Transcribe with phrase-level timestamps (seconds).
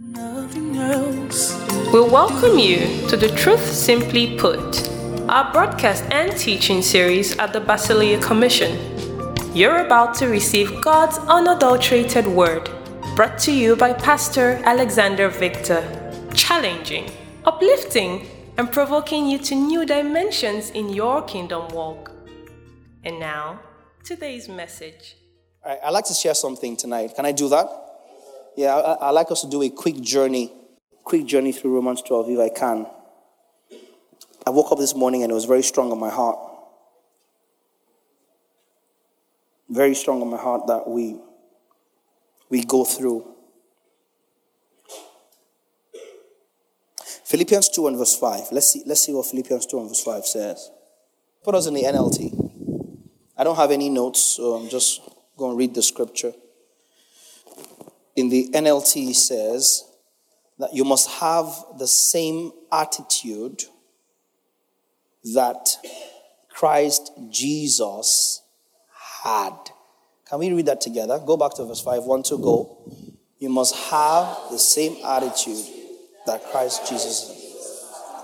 [0.00, 1.58] Nothing else.
[1.92, 4.88] We welcome you to the Truth Simply Put,
[5.28, 8.78] our broadcast and teaching series at the Basileia Commission.
[9.56, 12.70] You're about to receive God's unadulterated word,
[13.16, 15.82] brought to you by Pastor Alexander Victor,
[16.32, 17.10] challenging,
[17.44, 22.12] uplifting, and provoking you to new dimensions in your kingdom walk.
[23.02, 23.60] And now,
[24.04, 25.16] today's message.
[25.64, 27.16] All right, I'd like to share something tonight.
[27.16, 27.87] Can I do that?
[28.58, 30.52] Yeah, I, like us to do a quick journey,
[31.04, 32.88] quick journey through Romans 12 if I can.
[34.44, 36.40] I woke up this morning and it was very strong on my heart.
[39.68, 41.20] Very strong on my heart that we
[42.50, 43.32] we go through.
[47.26, 48.48] Philippians 2 and verse 5.
[48.50, 50.68] Let's see, let's see what Philippians 2 and verse 5 says.
[51.44, 53.06] Put us in the NLT.
[53.36, 55.00] I don't have any notes, so I'm just
[55.36, 56.32] going to read the scripture.
[58.18, 59.84] In the NLT says
[60.58, 61.46] that you must have
[61.78, 63.62] the same attitude
[65.34, 65.68] that
[66.48, 68.42] Christ Jesus
[69.22, 69.52] had.
[70.28, 71.20] Can we read that together?
[71.24, 72.02] Go back to verse 5.
[72.02, 72.92] One, two, go.
[73.38, 75.64] You must have the same attitude
[76.26, 77.30] that Christ Jesus.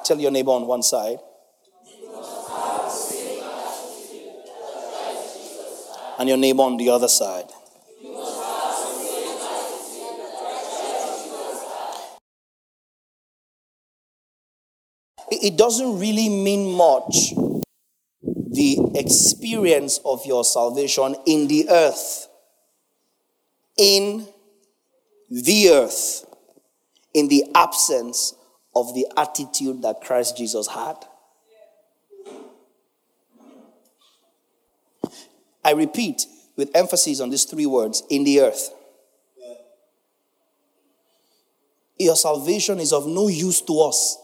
[0.04, 1.18] Tell your neighbor on one side.
[6.18, 7.46] And your neighbor on the other side.
[15.30, 17.32] It doesn't really mean much
[18.22, 22.28] the experience of your salvation in the earth.
[23.76, 24.28] In
[25.30, 26.24] the earth.
[27.12, 28.34] In the absence
[28.74, 30.96] of the attitude that Christ Jesus had.
[35.64, 38.70] I repeat with emphasis on these three words in the earth.
[41.98, 44.18] Your salvation is of no use to us.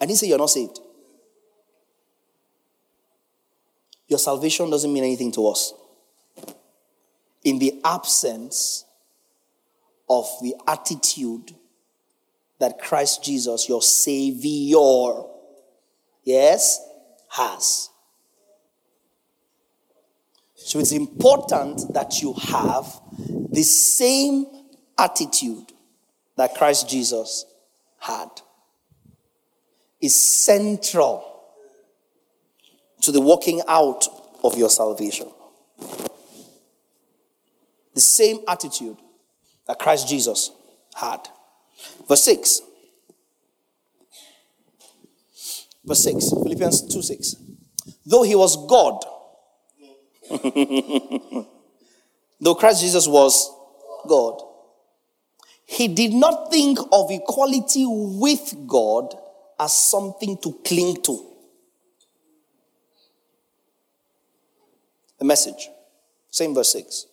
[0.00, 0.80] I didn't say you're not saved.
[4.08, 5.72] Your salvation doesn't mean anything to us.
[7.44, 8.84] In the absence
[10.08, 11.54] of the attitude
[12.58, 15.22] that Christ Jesus, your Savior,
[16.24, 16.80] yes,
[17.30, 17.90] has.
[20.56, 23.00] So it's important that you have
[23.50, 24.46] the same
[24.98, 25.72] attitude
[26.36, 27.46] that Christ Jesus
[27.98, 28.28] had.
[30.00, 31.30] Is central
[33.02, 34.06] to the working out
[34.42, 35.30] of your salvation.
[37.94, 38.96] The same attitude
[39.66, 40.50] that Christ Jesus
[40.94, 41.20] had.
[42.08, 42.62] Verse 6.
[45.84, 46.30] Verse 6.
[46.30, 47.36] Philippians 2 6.
[48.06, 49.04] Though he was God,
[52.40, 53.50] though Christ Jesus was
[54.08, 54.42] God,
[55.66, 59.14] he did not think of equality with God
[59.60, 61.26] as something to cling to.
[65.18, 65.68] The message,
[66.30, 67.06] same verse 6.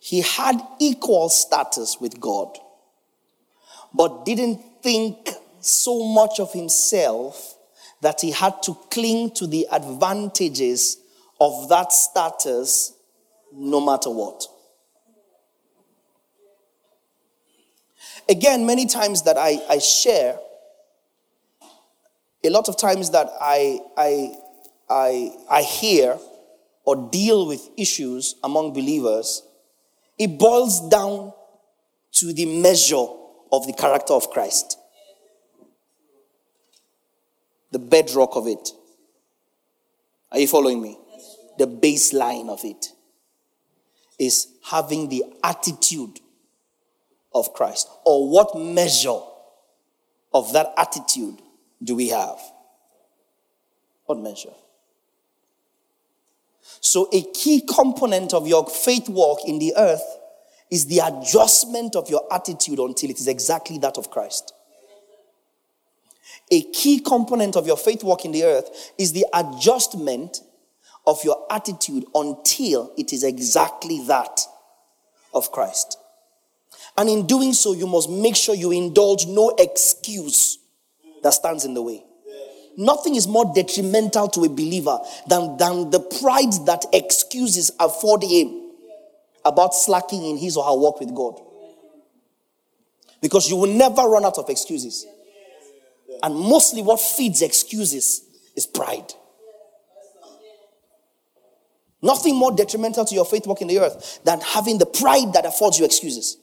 [0.00, 2.58] He had equal status with God,
[3.92, 5.30] but didn't think
[5.60, 7.56] so much of himself
[8.02, 10.98] that he had to cling to the advantages
[11.40, 12.92] of that status
[13.52, 14.46] no matter what.
[18.28, 20.38] Again, many times that I, I share,
[22.44, 24.34] a lot of times that I, I,
[24.88, 26.18] I, I hear
[26.84, 29.42] or deal with issues among believers,
[30.18, 31.32] it boils down
[32.12, 33.06] to the measure
[33.52, 34.78] of the character of Christ.
[37.72, 38.70] The bedrock of it.
[40.32, 40.98] Are you following me?
[41.58, 42.86] The baseline of it
[44.18, 46.20] is having the attitude
[47.36, 47.88] of Christ.
[48.04, 49.20] Or what measure
[50.32, 51.40] of that attitude
[51.82, 52.38] do we have?
[54.06, 54.54] What measure?
[56.80, 60.04] So, a key component of your faith walk in the earth
[60.70, 64.52] is the adjustment of your attitude until it is exactly that of Christ.
[66.50, 70.40] A key component of your faith walk in the earth is the adjustment
[71.06, 74.40] of your attitude until it is exactly that
[75.34, 75.98] of Christ.
[76.98, 80.58] And in doing so, you must make sure you indulge no excuse
[81.22, 82.02] that stands in the way.
[82.76, 84.98] Nothing is more detrimental to a believer
[85.28, 88.70] than, than the pride that excuses afford him
[89.44, 91.40] about slacking in his or her work with God.
[93.22, 95.06] Because you will never run out of excuses.
[96.22, 98.22] And mostly what feeds excuses
[98.54, 99.12] is pride.
[102.02, 105.46] Nothing more detrimental to your faith walk in the earth than having the pride that
[105.46, 106.36] affords you excuses.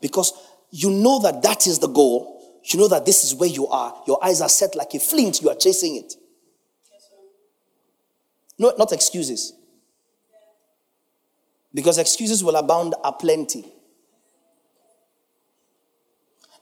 [0.00, 0.32] Because
[0.70, 2.60] you know that that is the goal.
[2.64, 4.02] You know that this is where you are.
[4.06, 5.40] Your eyes are set like a flint.
[5.42, 6.14] You are chasing it.
[8.58, 9.54] No, not excuses.
[11.72, 13.64] Because excuses will abound aplenty.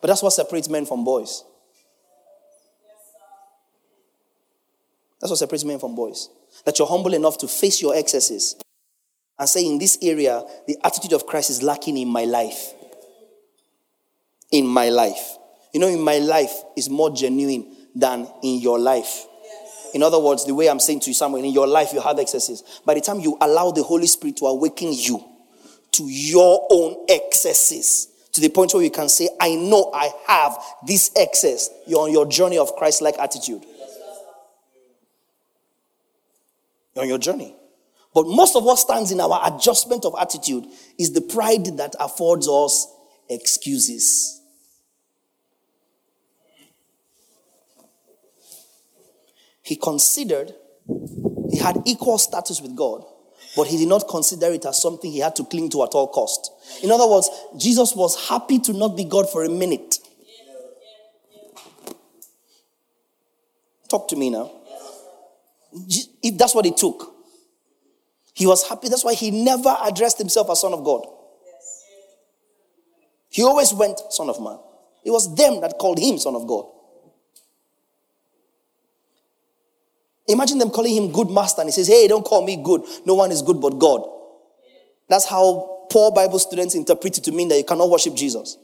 [0.00, 1.44] But that's what separates men from boys.
[5.20, 6.28] That's what separates men from boys.
[6.64, 8.54] That you're humble enough to face your excesses
[9.38, 12.74] and say, in this area, the attitude of Christ is lacking in my life.
[14.50, 15.36] In my life.
[15.72, 19.26] You know, in my life is more genuine than in your life.
[19.94, 22.18] In other words, the way I'm saying to you, somewhere in your life you have
[22.18, 22.62] excesses.
[22.84, 25.24] By the time you allow the Holy Spirit to awaken you
[25.92, 30.58] to your own excesses, to the point where you can say, I know I have
[30.86, 33.64] this excess, you're on your journey of Christ like attitude.
[36.94, 37.54] You're on your journey.
[38.14, 40.66] But most of what stands in our adjustment of attitude
[40.98, 42.86] is the pride that affords us
[43.28, 44.37] excuses.
[49.68, 50.54] He considered
[51.50, 53.04] he had equal status with God,
[53.54, 56.08] but he did not consider it as something he had to cling to at all
[56.08, 56.50] cost.
[56.82, 57.28] In other words,
[57.58, 59.98] Jesus was happy to not be God for a minute.
[63.90, 64.50] Talk to me now.
[66.22, 67.14] If that's what it took,
[68.32, 68.88] he was happy.
[68.88, 71.06] That's why he never addressed himself as Son of God.
[73.28, 74.58] He always went Son of Man.
[75.04, 76.64] It was them that called him Son of God.
[80.28, 82.82] Imagine them calling him good master and he says, Hey, don't call me good.
[83.06, 84.06] No one is good but God.
[85.08, 88.58] That's how poor Bible students interpret it to mean that you cannot worship Jesus.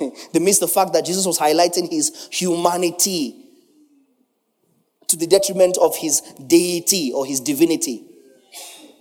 [0.32, 3.40] they miss the fact that Jesus was highlighting his humanity
[5.06, 8.04] to the detriment of his deity or his divinity.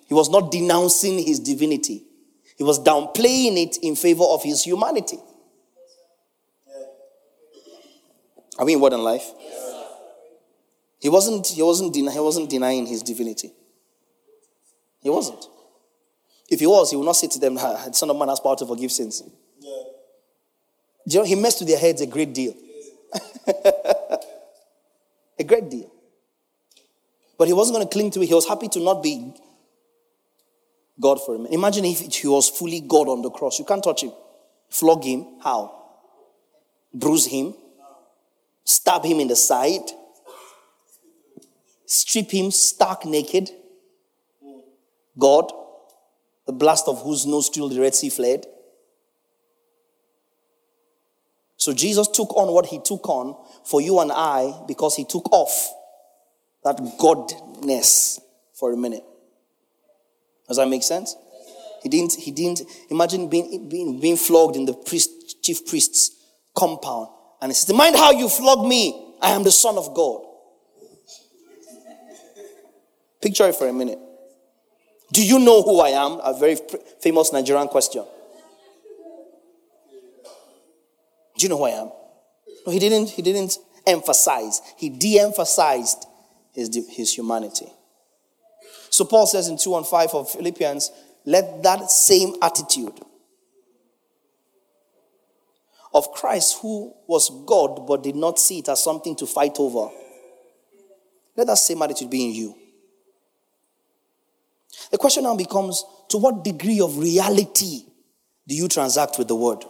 [0.07, 2.03] He was not denouncing his divinity,
[2.55, 5.17] he was downplaying it in favor of his humanity.
[8.59, 9.31] Are we in word and life?
[11.03, 13.51] He wasn't, he wasn't, he wasn't denying his divinity.
[15.01, 15.45] He wasn't.
[16.49, 18.55] If he was, he would not say to them, the Son of Man has power
[18.55, 19.21] to forgive sins.
[19.59, 19.83] Yeah.
[21.05, 22.55] You know, he messed with their heads a great deal.
[25.37, 25.91] a great deal.
[27.37, 28.27] But he wasn't going to cling to it.
[28.27, 29.33] He was happy to not be
[31.01, 31.47] God for him.
[31.47, 33.59] Imagine if he was fully God on the cross.
[33.59, 34.13] You can't touch him.
[34.69, 35.25] Flog him.
[35.43, 35.83] How?
[36.93, 37.55] Bruise him.
[38.63, 39.81] Stab him in the side
[41.85, 43.49] strip him stark naked.
[45.17, 45.51] God,
[46.47, 48.45] the blast of whose nostril the Red Sea fled.
[51.57, 55.31] So Jesus took on what he took on for you and I because he took
[55.31, 55.71] off
[56.63, 58.19] that godness
[58.53, 59.03] for a minute.
[60.47, 61.15] Does that make sense?
[61.81, 66.11] He didn't, he didn't imagine being, being, being flogged in the priest, chief priest's
[66.55, 67.09] compound.
[67.41, 69.15] And he said, Mind how you flog me.
[69.21, 70.21] I am the Son of God.
[73.23, 73.99] Picture it for a minute.
[75.13, 76.19] Do you know who I am?
[76.21, 76.57] A very
[77.01, 78.03] famous Nigerian question.
[81.37, 81.91] Do you know who I am?
[82.67, 84.59] No, he didn't, he didn't emphasize.
[84.75, 86.05] He de-emphasized
[86.51, 87.67] his, his humanity.
[88.89, 90.91] So Paul says in 2 and 5 of Philippians,
[91.23, 92.99] let that same attitude
[95.93, 99.89] of Christ, who was God but did not see it as something to fight over,
[101.37, 102.55] let that same attitude be in you.
[104.93, 107.81] The question now becomes to what degree of reality
[108.47, 109.65] do you transact with the word?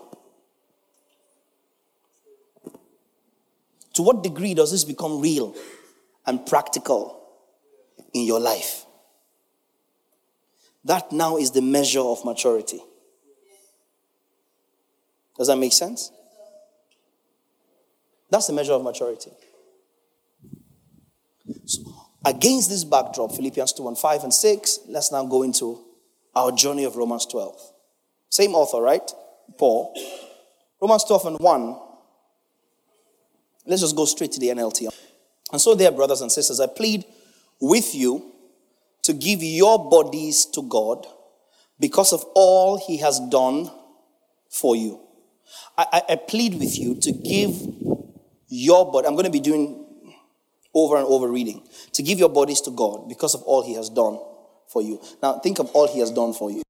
[3.93, 5.55] To what degree does this become real
[6.25, 7.23] and practical
[8.13, 8.85] in your life?
[10.83, 12.81] That now is the measure of maturity.
[15.37, 16.11] Does that make sense?
[18.29, 19.31] That's the measure of maturity.
[21.63, 25.83] So, Against this backdrop, Philippians 2 and 5 and 6, let's now go into
[26.35, 27.55] our journey of Romans 12.
[28.29, 29.11] Same author, right?
[29.57, 29.93] Paul.
[30.81, 31.79] Romans 12 and 1.
[33.65, 34.87] Let's just go straight to the NLT.
[35.51, 37.05] And so, dear brothers and sisters, I plead
[37.59, 38.31] with you
[39.03, 41.05] to give your bodies to God
[41.79, 43.69] because of all he has done
[44.49, 44.99] for you.
[45.77, 47.55] I, I, I plead with you to give
[48.47, 49.07] your body.
[49.07, 49.82] I'm going to be doing
[50.73, 51.67] over and over reading.
[51.93, 54.19] To give your bodies to God because of all He has done
[54.67, 55.01] for you.
[55.21, 56.61] Now, think of all He has done for you.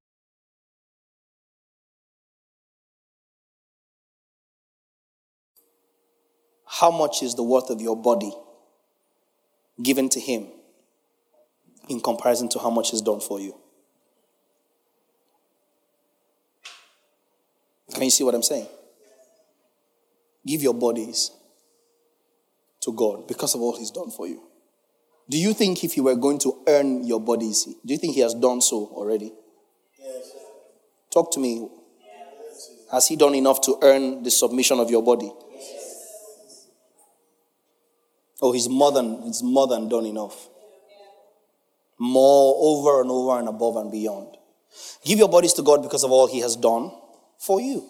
[6.65, 8.33] How much is the worth of your body
[9.81, 10.47] given to Him
[11.89, 13.55] in comparison to how much He's done for you.
[17.93, 18.67] Can you see what I'm saying?
[20.45, 21.31] Give your bodies
[22.83, 24.43] to God because of all He's done for you.
[25.29, 28.21] Do you think if He were going to earn your bodies, do you think He
[28.21, 29.31] has done so already?
[29.99, 30.31] Yes.
[31.11, 31.67] Talk to me.
[32.01, 32.69] Yes.
[32.91, 35.31] Has He done enough to earn the submission of your body?
[35.51, 36.67] Yes.
[38.41, 40.49] Oh, He's more than He's more than done enough.
[41.99, 44.35] More over and over and above and beyond.
[45.05, 46.91] Give your bodies to God because of all He has done
[47.37, 47.87] for you.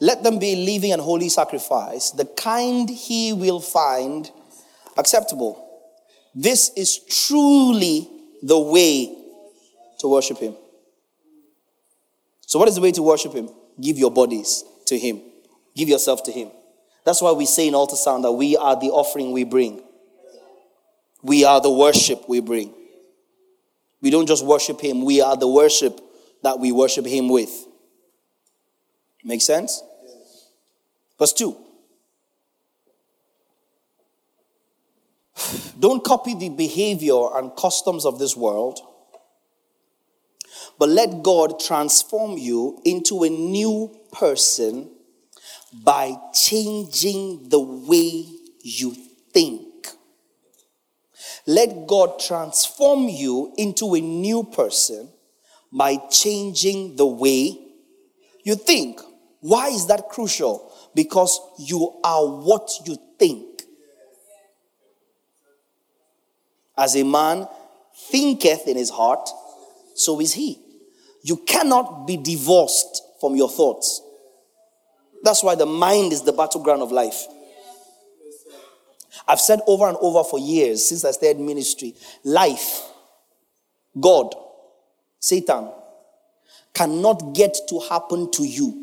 [0.00, 4.30] Let them be living and holy sacrifice, the kind he will find
[4.96, 5.66] acceptable.
[6.34, 8.08] This is truly
[8.42, 9.16] the way
[9.98, 10.54] to worship him.
[12.46, 13.48] So, what is the way to worship him?
[13.80, 15.20] Give your bodies to him,
[15.76, 16.50] give yourself to him.
[17.04, 19.82] That's why we say in altar sound that we are the offering we bring,
[21.22, 22.74] we are the worship we bring.
[24.02, 26.00] We don't just worship him, we are the worship
[26.42, 27.66] that we worship him with.
[29.24, 29.82] Make sense?
[31.18, 31.56] Verse 2.
[35.78, 38.80] Don't copy the behavior and customs of this world,
[40.78, 44.90] but let God transform you into a new person
[45.72, 48.26] by changing the way
[48.62, 48.94] you
[49.32, 49.86] think.
[51.46, 55.08] Let God transform you into a new person
[55.72, 57.58] by changing the way
[58.42, 59.00] you think.
[59.40, 60.70] Why is that crucial?
[60.94, 63.62] because you are what you think.
[66.76, 67.46] As a man
[68.10, 69.28] thinketh in his heart,
[69.94, 70.58] so is he.
[71.22, 74.00] You cannot be divorced from your thoughts.
[75.22, 77.26] That's why the mind is the battleground of life.
[79.28, 81.94] I've said over and over for years since I started ministry
[82.24, 82.82] life,
[84.00, 84.34] God,
[85.18, 85.70] Satan,
[86.72, 88.79] cannot get to happen to you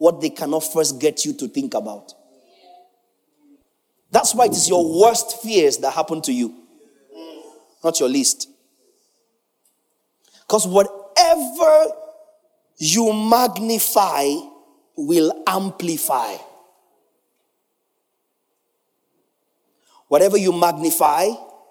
[0.00, 2.14] what they cannot first get you to think about.
[4.10, 6.54] That's why it is your worst fears that happen to you,
[7.84, 8.48] not your least.
[10.40, 11.92] Because whatever
[12.78, 14.36] you magnify
[14.96, 16.34] will amplify.
[20.08, 21.26] Whatever you magnify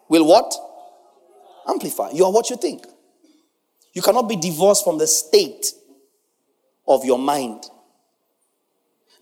[0.07, 0.53] will what?
[1.67, 2.11] Amplify.
[2.11, 2.85] You are what you think.
[3.93, 5.73] You cannot be divorced from the state
[6.87, 7.63] of your mind.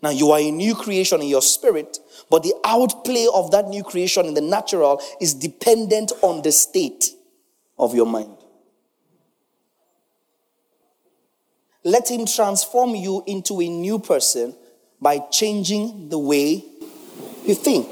[0.02, 1.98] Now you are a new creation in your spirit,
[2.30, 7.10] but the outplay of that new creation in the natural is dependent on the state
[7.78, 8.36] of your mind.
[11.84, 14.54] Let him transform you into a new person
[15.00, 16.64] by changing the way
[17.44, 17.88] you think.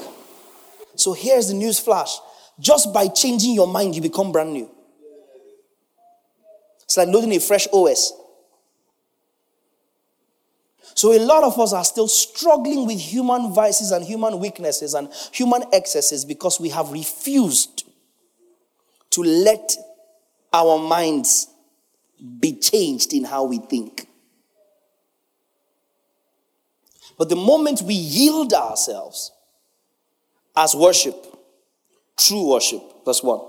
[0.96, 2.18] So here's the news flash.
[2.58, 4.70] Just by changing your mind, you become brand new.
[6.84, 8.12] It's like loading a fresh OS.
[10.94, 15.08] So a lot of us are still struggling with human vices and human weaknesses and
[15.32, 17.84] human excesses because we have refused
[19.10, 19.76] to let
[20.52, 21.48] our minds
[22.40, 24.08] be changed in how we think.
[27.18, 29.32] But the moment we yield ourselves
[30.56, 31.26] as worship,
[32.16, 33.40] true worship, verse 1,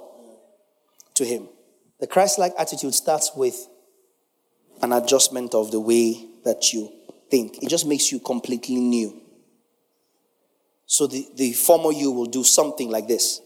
[1.15, 1.47] to Him,
[1.99, 3.67] the Christ like attitude starts with
[4.81, 6.91] an adjustment of the way that you
[7.29, 7.61] think.
[7.63, 9.21] It just makes you completely new.
[10.85, 13.41] So the, the former you will do something like this.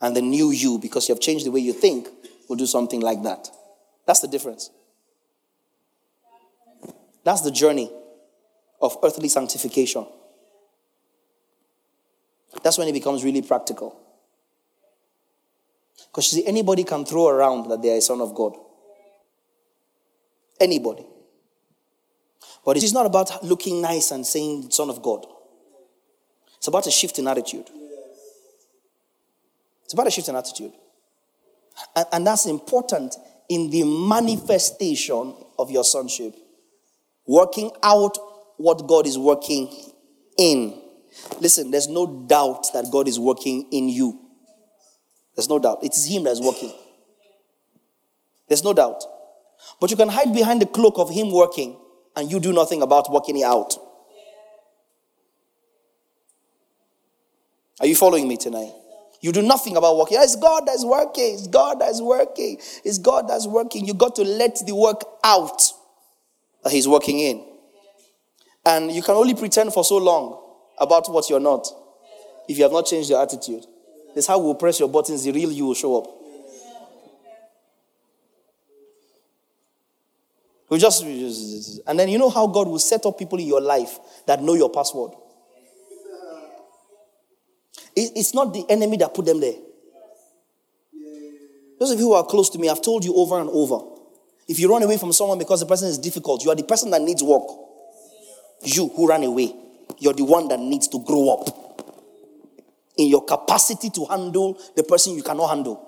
[0.00, 2.08] And the new you, because you have changed the way you think,
[2.48, 3.48] will do something like that.
[4.06, 4.70] That's the difference.
[7.24, 7.90] That's the journey
[8.80, 10.06] of earthly sanctification.
[12.62, 13.98] That's when it becomes really practical.
[16.10, 18.56] Because you see, anybody can throw around that they are a son of God.
[20.60, 21.06] Anybody.
[22.68, 25.24] But it is not about looking nice and saying Son of God.
[26.58, 27.64] It's about a shift in attitude.
[29.84, 30.72] It's about a shift in attitude.
[31.96, 33.16] And, and that's important
[33.48, 36.34] in the manifestation of your sonship.
[37.26, 38.18] Working out
[38.58, 39.74] what God is working
[40.36, 40.78] in.
[41.40, 44.20] Listen, there's no doubt that God is working in you.
[45.36, 45.82] There's no doubt.
[45.82, 46.74] It is Him that's working.
[48.46, 49.02] There's no doubt.
[49.80, 51.74] But you can hide behind the cloak of Him working
[52.18, 53.76] and you do nothing about working it out.
[57.78, 58.72] Are you following me tonight?
[59.20, 60.18] You do nothing about working.
[60.20, 61.34] It's God that's working.
[61.34, 62.58] It's God that's working.
[62.84, 63.86] It's God that's working.
[63.86, 65.62] You got to let the work out
[66.64, 67.44] that He's working in.
[68.66, 70.42] And you can only pretend for so long
[70.76, 71.68] about what you're not
[72.48, 73.64] if you have not changed your attitude.
[74.12, 76.17] That's how we'll press your buttons, the real you will show up.
[80.68, 81.02] We just,
[81.86, 84.54] and then you know how God will set up people in your life that know
[84.54, 85.12] your password.
[87.96, 89.54] It's not the enemy that put them there.
[91.80, 93.80] Those of you who are close to me, I've told you over and over.
[94.46, 96.90] If you run away from someone because the person is difficult, you are the person
[96.90, 97.48] that needs work.
[98.62, 99.54] You who ran away,
[99.98, 101.48] you're the one that needs to grow up
[102.96, 105.87] in your capacity to handle the person you cannot handle.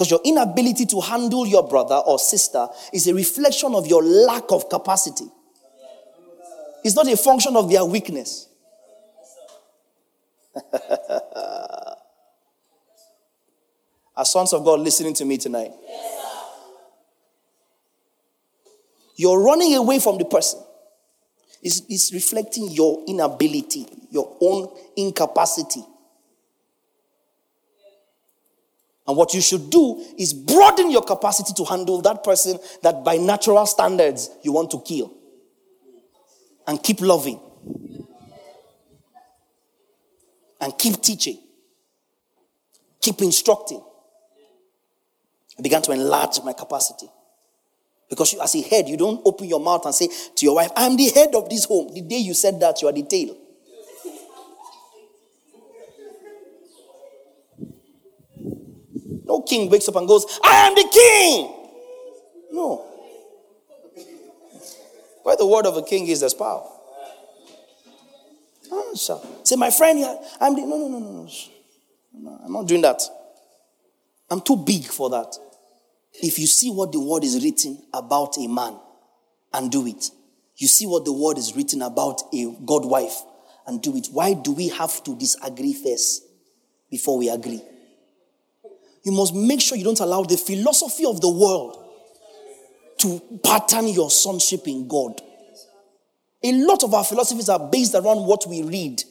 [0.00, 4.44] Because your inability to handle your brother or sister is a reflection of your lack
[4.50, 5.26] of capacity.
[6.82, 8.48] It's not a function of their weakness.
[14.16, 15.72] Are sons of God listening to me tonight?
[19.16, 20.60] You're running away from the person.
[21.62, 25.84] It's, it's reflecting your inability, your own incapacity.
[29.10, 33.16] And what you should do is broaden your capacity to handle that person that by
[33.16, 35.12] natural standards you want to kill.
[36.64, 37.40] And keep loving.
[40.60, 41.40] And keep teaching.
[43.00, 43.82] Keep instructing.
[45.58, 47.08] I began to enlarge my capacity.
[48.08, 50.70] Because you, as a head, you don't open your mouth and say to your wife,
[50.76, 51.92] I'm the head of this home.
[51.92, 53.36] The day you said that, you are the tail.
[59.24, 61.54] No king wakes up and goes, I am the king.
[62.52, 62.86] No.
[65.22, 66.66] Where the word of a king is, there's power.
[68.72, 69.18] Answer.
[69.44, 70.04] Say, my friend,
[70.40, 70.62] I'm the.
[70.62, 71.28] No, no, no, no,
[72.14, 72.40] no.
[72.44, 73.02] I'm not doing that.
[74.30, 75.36] I'm too big for that.
[76.14, 78.78] If you see what the word is written about a man
[79.52, 80.10] and do it,
[80.56, 83.22] you see what the word is written about a God wife
[83.66, 84.08] and do it.
[84.12, 86.22] Why do we have to disagree first
[86.90, 87.62] before we agree?
[89.04, 91.76] You must make sure you don't allow the philosophy of the world
[92.98, 95.20] to pattern your sonship in God.
[96.42, 99.02] A lot of our philosophies are based around what we read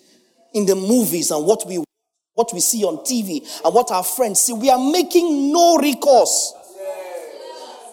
[0.53, 1.83] in the movies and what we
[2.33, 4.53] what we see on TV and what our friends see.
[4.53, 6.53] We are making no recourse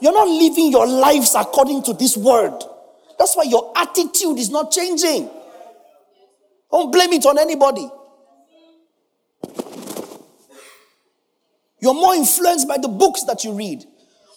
[0.00, 2.62] you're not living your lives according to this word.
[3.18, 5.30] That's why your attitude is not changing.
[6.70, 7.88] Don't blame it on anybody.
[11.86, 13.84] You're more influenced by the books that you read,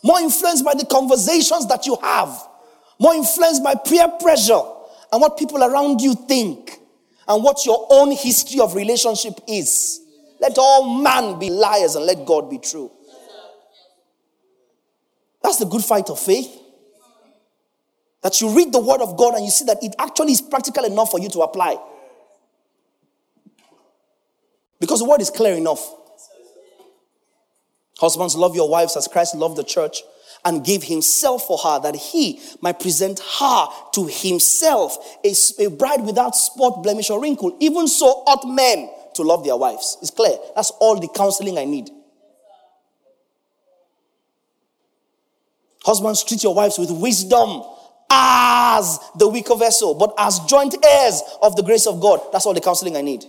[0.03, 2.47] more influenced by the conversations that you have,
[2.99, 4.61] more influenced by peer pressure
[5.11, 6.77] and what people around you think
[7.27, 9.99] and what your own history of relationship is.
[10.39, 12.91] Let all man be liars and let God be true.
[15.41, 16.55] That's the good fight of faith.
[18.21, 20.85] That you read the word of God and you see that it actually is practical
[20.85, 21.77] enough for you to apply.
[24.79, 25.95] Because the word is clear enough.
[27.99, 30.03] Husbands, love your wives as Christ loved the church
[30.45, 36.05] and gave himself for her that he might present her to himself, a, a bride
[36.05, 37.57] without spot, blemish, or wrinkle.
[37.59, 39.97] Even so ought men to love their wives.
[40.01, 40.37] It's clear.
[40.55, 41.89] That's all the counseling I need.
[45.83, 47.63] Husbands, treat your wives with wisdom
[48.09, 52.21] as the weaker vessel, but as joint heirs of the grace of God.
[52.31, 53.25] That's all the counseling I need.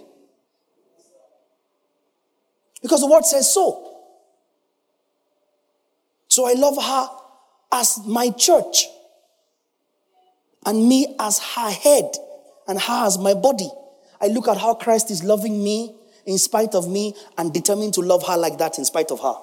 [2.82, 3.89] Because the word says so.
[6.30, 7.08] So I love her
[7.72, 8.86] as my church,
[10.64, 12.10] and me as her head,
[12.68, 13.68] and her as my body.
[14.20, 18.00] I look at how Christ is loving me in spite of me and determined to
[18.00, 19.34] love her like that in spite of her.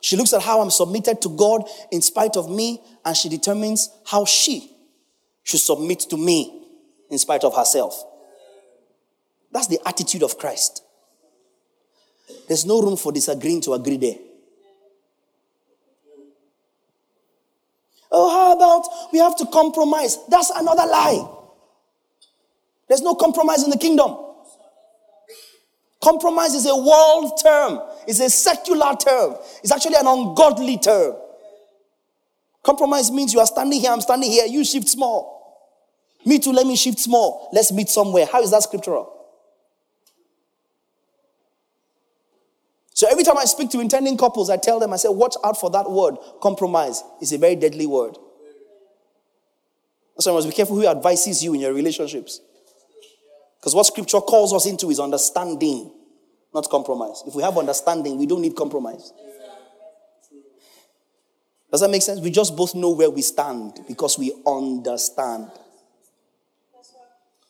[0.00, 3.90] She looks at how I'm submitted to God in spite of me, and she determines
[4.06, 4.74] how she
[5.42, 6.66] should submit to me
[7.10, 8.02] in spite of herself.
[9.52, 10.82] That's the attitude of Christ.
[12.48, 14.16] There's no room for disagreeing to agree there.
[18.12, 20.18] Oh, how about we have to compromise?
[20.28, 21.28] That's another lie.
[22.88, 24.16] There's no compromise in the kingdom.
[26.02, 27.80] Compromise is a world term.
[28.08, 29.36] It's a secular term.
[29.62, 31.14] It's actually an ungodly term.
[32.62, 35.40] Compromise means you are standing here, I'm standing here, you shift small.
[36.26, 37.48] Me too, let me shift small.
[37.52, 38.26] Let's meet somewhere.
[38.26, 39.19] How is that scriptural?
[43.00, 45.58] So every time I speak to intending couples, I tell them, I say, watch out
[45.58, 47.02] for that word, compromise.
[47.22, 48.18] It's a very deadly word.
[50.18, 52.42] So you must be careful who advises you in your relationships.
[53.58, 55.90] Because what scripture calls us into is understanding
[56.52, 57.22] not compromise.
[57.26, 59.14] If we have understanding, we don't need compromise.
[61.70, 62.20] Does that make sense?
[62.20, 65.50] We just both know where we stand because we understand.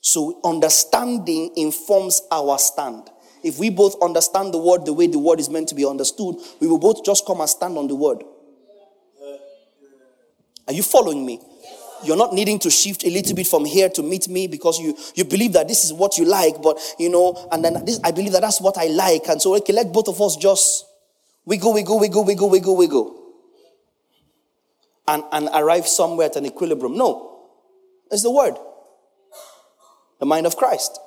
[0.00, 3.10] So, understanding informs our stand.
[3.42, 6.36] If we both understand the word the way the word is meant to be understood,
[6.60, 8.22] we will both just come and stand on the word.
[10.68, 11.40] Are you following me?
[12.04, 14.96] You're not needing to shift a little bit from here to meet me because you,
[15.14, 18.10] you believe that this is what you like, but you know, and then this I
[18.10, 19.28] believe that that's what I like.
[19.28, 20.86] And so okay, let both of us just
[21.44, 23.16] wiggle, wiggle, wiggle, wiggle, wiggle, wiggle.
[25.08, 26.96] And, and arrive somewhere at an equilibrium.
[26.96, 27.48] No.
[28.10, 28.54] It's the word.
[30.20, 31.00] The mind of Christ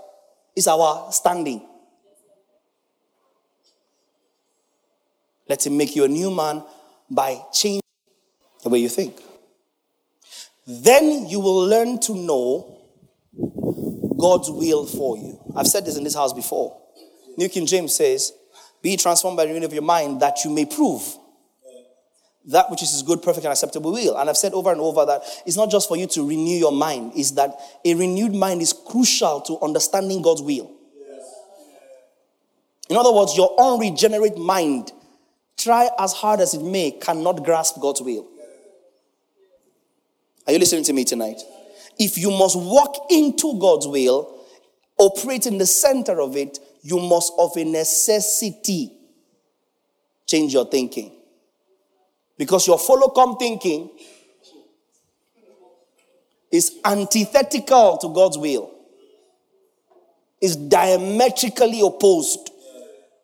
[0.55, 1.65] is our standing.
[5.53, 6.63] Let him make you a new man
[7.11, 7.83] by changing
[8.63, 9.21] the way you think.
[10.65, 12.79] Then you will learn to know
[14.17, 15.39] God's will for you.
[15.55, 16.75] I've said this in this house before.
[17.37, 18.33] New King James says,
[18.81, 21.03] Be transformed by the renewing of your mind that you may prove
[22.45, 24.17] that which is his good, perfect, and acceptable will.
[24.17, 26.71] And I've said over and over that it's not just for you to renew your
[26.71, 30.71] mind, is that a renewed mind is crucial to understanding God's will.
[32.89, 34.91] In other words, your unregenerate mind,
[35.63, 38.27] try as hard as it may, cannot grasp God's will.
[40.45, 41.41] Are you listening to me tonight?
[41.97, 44.41] If you must walk into God's will,
[44.97, 48.91] operate in the center of it, you must of a necessity
[50.25, 51.11] change your thinking.
[52.37, 53.89] Because your follow come thinking
[56.51, 58.71] is antithetical to God's will,
[60.41, 62.51] is diametrically opposed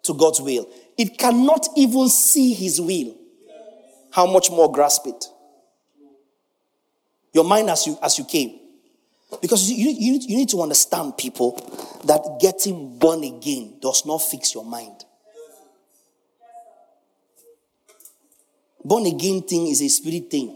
[0.04, 0.70] to God's will.
[1.00, 3.16] It cannot even see His will.
[4.12, 5.26] How much more grasp it?
[7.34, 8.60] Your mind as you as you came.
[9.42, 11.52] Because you, you, you need to understand, people,
[12.04, 15.06] that getting born again does not fix your mind.
[18.84, 20.48] Born again thing is a spirit thing.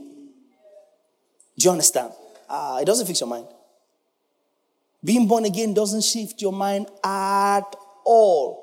[1.58, 2.12] Do you understand?
[2.49, 3.47] Ah, it doesn't fix your mind.
[5.03, 8.62] Being born again doesn't shift your mind at all.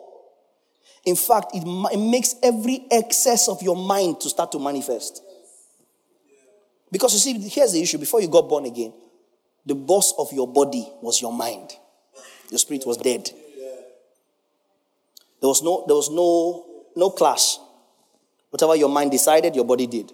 [1.11, 5.21] In fact, it, it makes every excess of your mind to start to manifest.
[6.93, 8.93] Because you see, here's the issue before you got born again,
[9.67, 11.73] the boss of your body was your mind.
[12.49, 13.29] Your spirit was dead.
[15.41, 17.59] There was no, there was no, no clash.
[18.51, 20.13] Whatever your mind decided, your body did.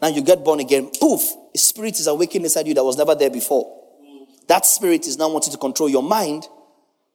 [0.00, 3.16] Now you get born again, poof, a spirit is awakened inside you that was never
[3.16, 3.76] there before.
[4.46, 6.46] That spirit is now wanting to control your mind,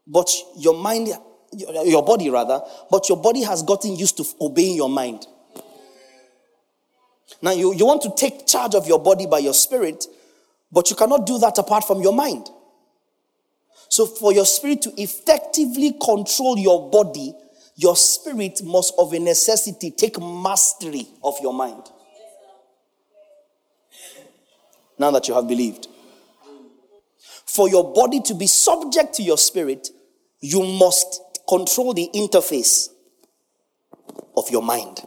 [0.05, 1.07] but your mind,
[1.51, 5.25] your body rather, but your body has gotten used to obeying your mind.
[7.41, 10.05] Now, you, you want to take charge of your body by your spirit,
[10.71, 12.49] but you cannot do that apart from your mind.
[13.89, 17.33] So, for your spirit to effectively control your body,
[17.75, 21.83] your spirit must, of a necessity, take mastery of your mind.
[24.97, 25.87] Now that you have believed.
[27.45, 29.89] For your body to be subject to your spirit,
[30.39, 32.89] you must control the interface
[34.37, 34.99] of your mind.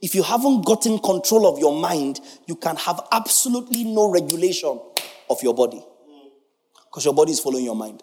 [0.00, 4.78] If you haven't gotten control of your mind, you can have absolutely no regulation
[5.30, 5.84] of your body.
[6.84, 8.02] Because your body is following your mind.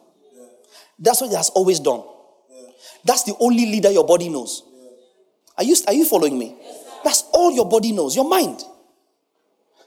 [1.00, 2.04] That's what it has always done.
[3.06, 4.64] That's the only leader your body knows.
[5.58, 6.56] Are you, are you following me?
[7.04, 8.62] That's all your body knows, your mind.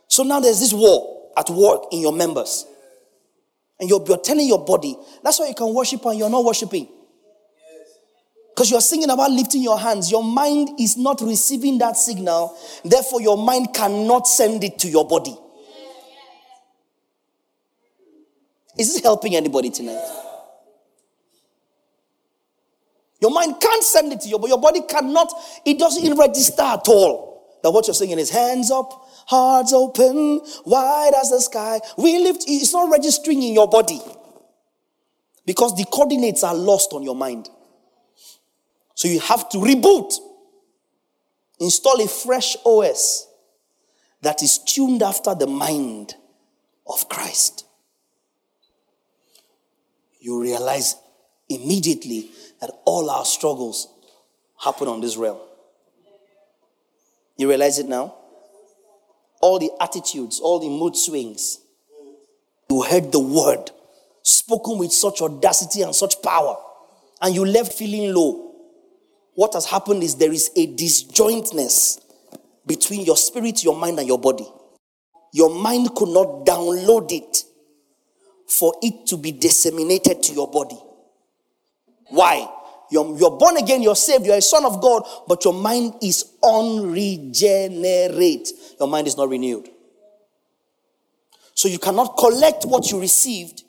[0.08, 2.66] So now there's this war at work in your members.
[3.78, 6.88] And you're, you're telling your body, that's why you can worship and you're not worshiping.
[8.56, 10.10] Because you're singing about lifting your hands.
[10.10, 12.56] Your mind is not receiving that signal.
[12.82, 15.36] Therefore, your mind cannot send it to your body.
[18.78, 20.02] Is this helping anybody tonight?
[23.20, 25.30] Your mind can't send it to you, but your body cannot,
[25.66, 27.58] it doesn't register at all.
[27.62, 28.90] That what you're singing is hands up,
[29.26, 31.80] hearts open, wide as the sky.
[31.98, 34.00] We lift, it's not registering in your body.
[35.44, 37.50] Because the coordinates are lost on your mind.
[38.96, 40.14] So you have to reboot,
[41.60, 43.28] install a fresh OS
[44.22, 46.14] that is tuned after the mind
[46.86, 47.66] of Christ.
[50.18, 50.96] You realize
[51.50, 52.30] immediately
[52.62, 53.86] that all our struggles
[54.58, 55.40] happen on this realm.
[57.36, 58.14] You realize it now?
[59.42, 61.60] All the attitudes, all the mood swings.
[62.70, 63.70] You heard the word
[64.22, 66.56] spoken with such audacity and such power,
[67.20, 68.45] and you left feeling low
[69.36, 72.00] what has happened is there is a disjointness
[72.66, 74.46] between your spirit, your mind, and your body.
[75.32, 77.44] Your mind could not download it
[78.48, 80.78] for it to be disseminated to your body.
[82.08, 82.48] Why?
[82.90, 86.24] You're, you're, born again, you're saved, you're a son of God, but your mind is
[86.42, 88.48] unregenerate.
[88.80, 89.68] Your mind is not renewed.
[91.54, 93.62] So you cannot collect what you received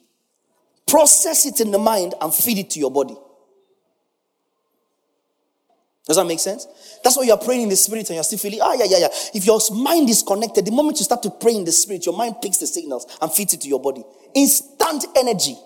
[0.87, 3.15] process it in the mind, and feed it to your body.
[6.07, 6.65] Does that make sense?
[7.03, 9.07] That's why you're praying in the spirit and you're still feeling, ah, yeah, yeah, yeah.
[9.33, 12.15] If your mind is connected, the moment you start to pray in the spirit, your
[12.15, 14.03] mind picks the signals and feeds it to your body.
[14.33, 15.57] Instant energy.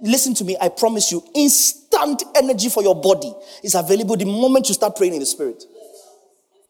[0.00, 4.68] Listen to me, I promise you, instant energy for your body is available the moment
[4.68, 5.62] you start praying in the spirit.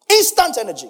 [0.09, 0.89] Instant energy.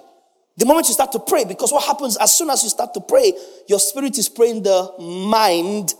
[0.58, 3.00] The moment you start to pray, because what happens as soon as you start to
[3.00, 3.32] pray,
[3.68, 5.94] your spirit is praying the mind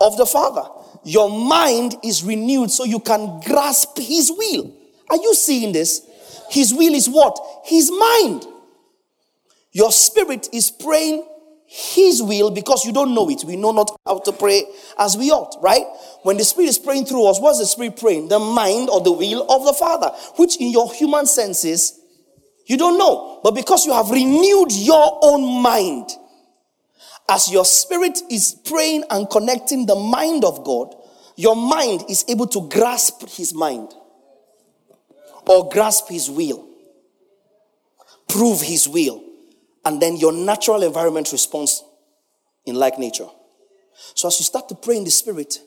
[0.00, 0.68] of the Father.
[1.04, 4.81] Your mind is renewed so you can grasp His will.
[5.12, 6.00] Are you seeing this?
[6.48, 7.38] His will is what?
[7.66, 8.46] His mind.
[9.70, 11.26] Your spirit is praying
[11.66, 13.44] His will because you don't know it.
[13.44, 14.64] We know not how to pray
[14.98, 15.84] as we ought, right?
[16.22, 18.28] When the Spirit is praying through us, what's the Spirit praying?
[18.28, 21.98] The mind or the will of the Father, which in your human senses,
[22.66, 23.40] you don't know.
[23.42, 26.10] But because you have renewed your own mind,
[27.28, 30.94] as your spirit is praying and connecting the mind of God,
[31.36, 33.94] your mind is able to grasp His mind
[35.46, 36.68] or grasp his will,
[38.28, 39.22] prove his will,
[39.84, 41.84] and then your natural environment responds
[42.64, 43.28] in like nature.
[44.14, 45.58] So as you start to pray in the spirit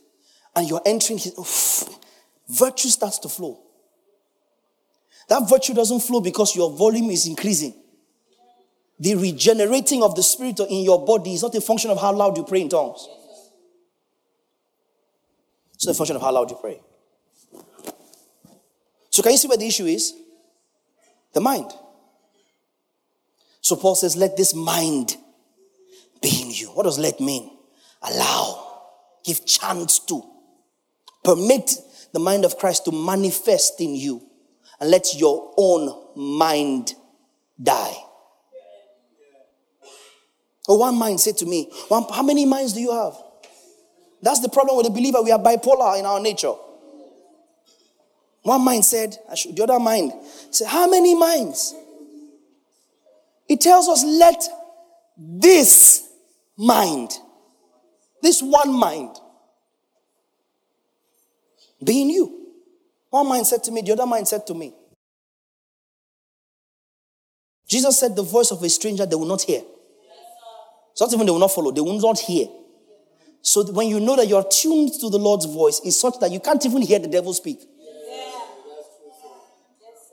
[0.55, 1.33] and you're entering his
[2.47, 3.59] virtue starts to flow.
[5.27, 7.73] That virtue doesn't flow because your volume is increasing.
[8.99, 12.37] The regenerating of the spirit in your body is not a function of how loud
[12.37, 13.07] you pray in tongues.
[15.73, 16.79] It's a function of how loud you pray.
[19.15, 20.13] So, can you see where the issue is?
[21.31, 21.71] The mind.
[23.61, 25.15] So, Paul says, Let this mind
[26.21, 26.67] be in you.
[26.71, 27.49] What does let mean?
[28.01, 28.81] Allow,
[29.23, 30.21] give chance to,
[31.23, 31.71] permit
[32.11, 34.21] the mind of Christ to manifest in you,
[34.81, 36.93] and let your own mind
[37.63, 37.95] die.
[40.67, 43.13] Oh, one mind said to me, How many minds do you have?
[44.21, 45.21] That's the problem with the believer.
[45.21, 46.51] We are bipolar in our nature.
[48.45, 49.17] One mind said,
[49.53, 50.13] the other mind
[50.51, 51.73] said, How many minds?
[53.49, 54.39] It tells us, let
[55.17, 56.07] this
[56.55, 57.09] mind,
[58.21, 59.15] this one mind,
[61.83, 62.49] be in you.
[63.09, 64.75] One mind said to me, the other mind said to me.
[67.67, 69.63] Jesus said, The voice of a stranger they will not hear.
[70.91, 72.45] It's not even they will not follow, they will not hear.
[73.41, 76.39] So when you know that you're tuned to the Lord's voice, it's such that you
[76.39, 77.59] can't even hear the devil speak.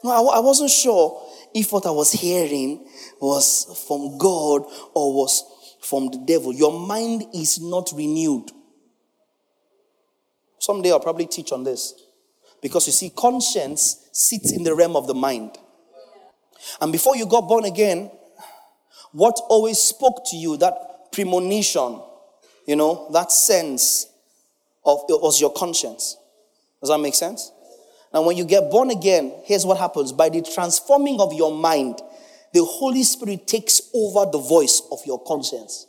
[0.05, 1.23] No, I, I wasn't sure
[1.55, 2.87] if what I was hearing
[3.21, 4.63] was from God
[4.95, 5.45] or was
[5.81, 6.53] from the devil.
[6.53, 8.51] Your mind is not renewed.
[10.59, 11.95] Someday I'll probably teach on this.
[12.61, 15.59] Because you see, conscience sits in the realm of the mind.
[16.81, 18.11] And before you got born again,
[19.11, 22.01] what always spoke to you, that premonition,
[22.67, 24.07] you know, that sense
[24.85, 26.17] of it was your conscience.
[26.81, 27.51] Does that make sense?
[28.15, 30.13] And when you get born again, here's what happens.
[30.13, 32.01] By the transforming of your mind,
[32.53, 35.87] the Holy Spirit takes over the voice of your conscience.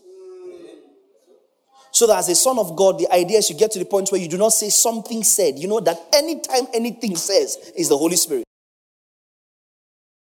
[1.92, 4.12] So that as a son of God, the idea is you get to the point
[4.12, 5.60] where you do not say something said.
[5.60, 8.46] You know that anytime anything says is the Holy Spirit.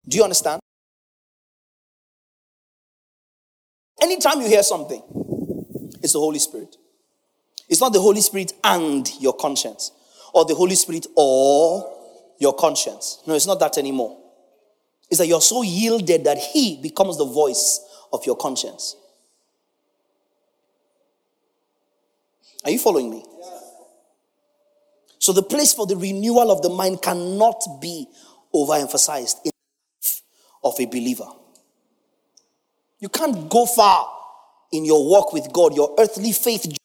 [0.08, 0.60] Do you understand?
[4.00, 5.02] Anytime you hear something,
[6.04, 6.76] it's the Holy Spirit.
[7.68, 9.92] It's not the Holy Spirit and your conscience
[10.36, 11.90] or the Holy Spirit or
[12.40, 13.24] your conscience.
[13.26, 14.20] No, it's not that anymore.
[15.10, 17.80] It's that you're so yielded that He becomes the voice
[18.12, 18.98] of your conscience.
[22.66, 23.24] Are you following me?
[25.20, 28.08] So the place for the renewal of the mind cannot be
[28.54, 30.22] overemphasized in the life
[30.66, 31.28] of a believer.
[33.00, 34.12] You can't go far
[34.74, 36.76] in your walk with God, your earthly faith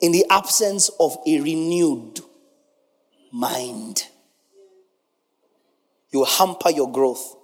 [0.00, 2.20] in the absence of a renewed
[3.32, 4.04] mind.
[6.10, 7.36] You will hamper your growth.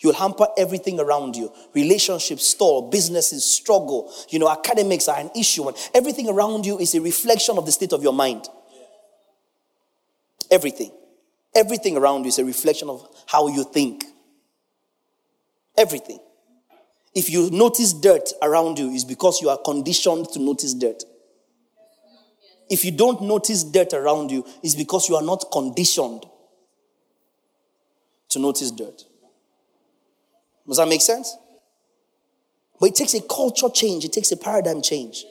[0.00, 1.52] You will hamper everything around you.
[1.74, 6.94] Relationships stall, businesses struggle, you know, academics are an issue, and everything around you is
[6.94, 8.48] a reflection of the state of your mind.
[10.50, 10.90] Everything.
[11.54, 14.04] Everything around you is a reflection of how you think.
[15.76, 16.18] Everything.
[17.14, 21.04] If you notice dirt around you, is because you are conditioned to notice dirt.
[22.70, 26.24] If you don't notice dirt around you, it's because you are not conditioned
[28.30, 29.04] to notice dirt.
[30.66, 31.36] Does that make sense?
[32.80, 35.24] But it takes a culture change, it takes a paradigm change.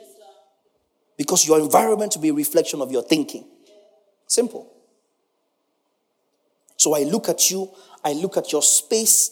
[1.17, 3.45] Because your environment to be a reflection of your thinking.
[4.27, 4.71] Simple.
[6.77, 7.69] So I look at you,
[8.03, 9.31] I look at your space.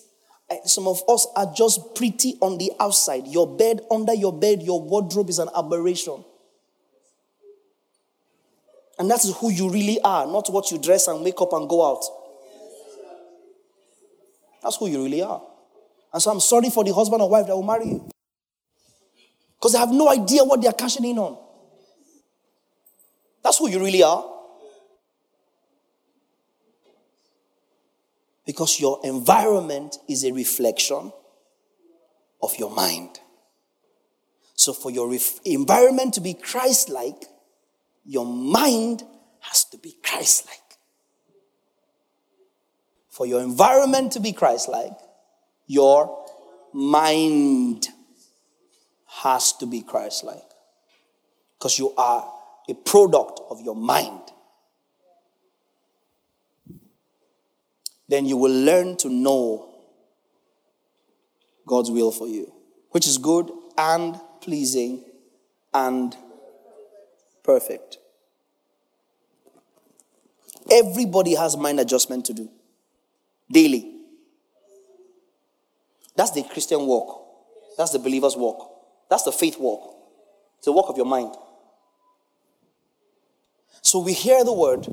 [0.65, 3.27] Some of us are just pretty on the outside.
[3.27, 6.23] Your bed, under your bed, your wardrobe is an aberration.
[8.99, 11.67] And that is who you really are, not what you dress and make up and
[11.67, 12.03] go out.
[14.61, 15.41] That's who you really are.
[16.13, 18.09] And so I'm sorry for the husband or wife that will marry you.
[19.55, 21.37] Because they have no idea what they are cashing in on.
[23.43, 24.27] That's who you really are.
[28.45, 31.11] Because your environment is a reflection
[32.41, 33.19] of your mind.
[34.55, 37.23] So, for your ref- environment to be Christ like,
[38.05, 39.03] your mind
[39.41, 40.57] has to be Christ like.
[43.09, 44.97] For your environment to be Christ like,
[45.67, 46.25] your
[46.73, 47.87] mind
[49.07, 50.41] has to be Christ like.
[51.57, 52.31] Because you are
[52.69, 54.21] a product of your mind.
[58.07, 59.69] Then you will learn to know
[61.65, 62.51] God's will for you,
[62.89, 65.05] which is good and pleasing
[65.73, 66.15] and
[67.43, 67.97] perfect.
[70.71, 72.49] Everybody has mind adjustment to do
[73.51, 73.95] daily.
[76.15, 77.25] That's the Christian walk.
[77.77, 78.69] That's the believer's walk.
[79.09, 79.95] That's the faith walk.
[80.57, 81.33] It's the walk of your mind.
[83.81, 84.87] So we hear the word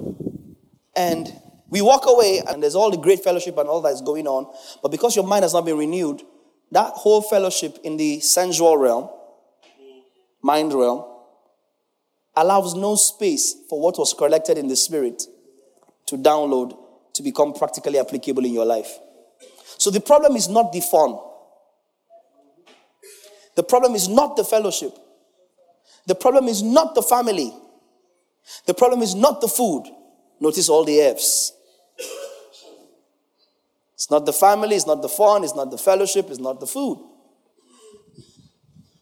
[0.96, 1.32] and
[1.70, 4.50] we walk away, and there's all the great fellowship and all that is going on.
[4.82, 6.22] But because your mind has not been renewed,
[6.72, 9.10] that whole fellowship in the sensual realm,
[10.42, 11.04] mind realm,
[12.40, 15.22] allows no space for what was collected in the spirit
[16.06, 16.76] to download
[17.14, 18.98] to become practically applicable in your life.
[19.76, 21.18] So the problem is not the fun.
[23.56, 24.92] The problem is not the fellowship.
[26.06, 27.52] The problem is not the family.
[28.66, 29.84] The problem is not the food.
[30.40, 31.52] Notice all the F's.
[33.94, 36.68] It's not the family, it's not the fun, it's not the fellowship, it's not the
[36.68, 37.04] food.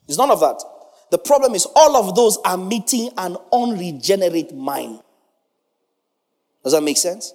[0.08, 0.62] It's none of that.
[1.10, 5.00] The problem is all of those are meeting an unregenerate mind.
[6.64, 7.32] Does that make sense?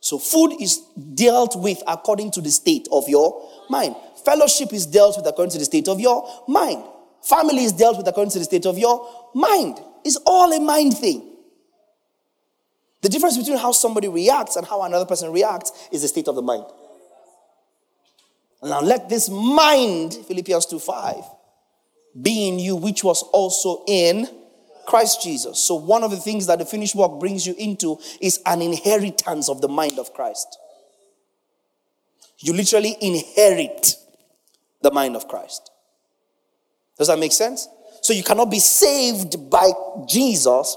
[0.00, 0.78] So food is
[1.14, 3.96] dealt with according to the state of your mind.
[4.24, 6.84] Fellowship is dealt with according to the state of your mind.
[7.22, 9.80] Family is dealt with according to the state of your mind.
[10.04, 11.36] It's all a mind thing.
[13.02, 16.36] The difference between how somebody reacts and how another person reacts is the state of
[16.36, 16.64] the mind.
[18.62, 21.24] Now let this mind, Philippians 2 5,
[22.20, 24.28] be in you, which was also in
[24.86, 25.58] Christ Jesus.
[25.58, 29.48] So, one of the things that the finished work brings you into is an inheritance
[29.48, 30.58] of the mind of Christ.
[32.38, 33.96] You literally inherit
[34.82, 35.70] the mind of Christ.
[36.98, 37.68] Does that make sense?
[38.00, 39.70] So, you cannot be saved by
[40.08, 40.76] Jesus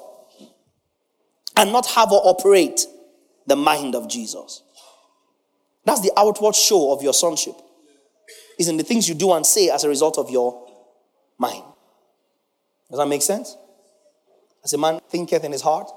[1.55, 2.85] and not have or operate
[3.45, 4.63] the mind of Jesus.
[5.85, 7.55] That's the outward show of your sonship.
[8.57, 10.68] Is in the things you do and say as a result of your
[11.39, 11.63] mind.
[12.89, 13.55] Does that make sense?
[14.63, 15.89] As a man thinketh in his heart,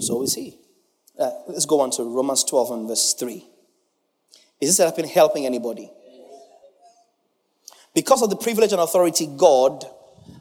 [0.00, 0.58] so is he.
[1.18, 3.44] Uh, let's go on to Romans 12 and verse 3.
[4.60, 5.90] Is this helping, helping anybody?
[7.94, 9.84] Because of the privilege and authority God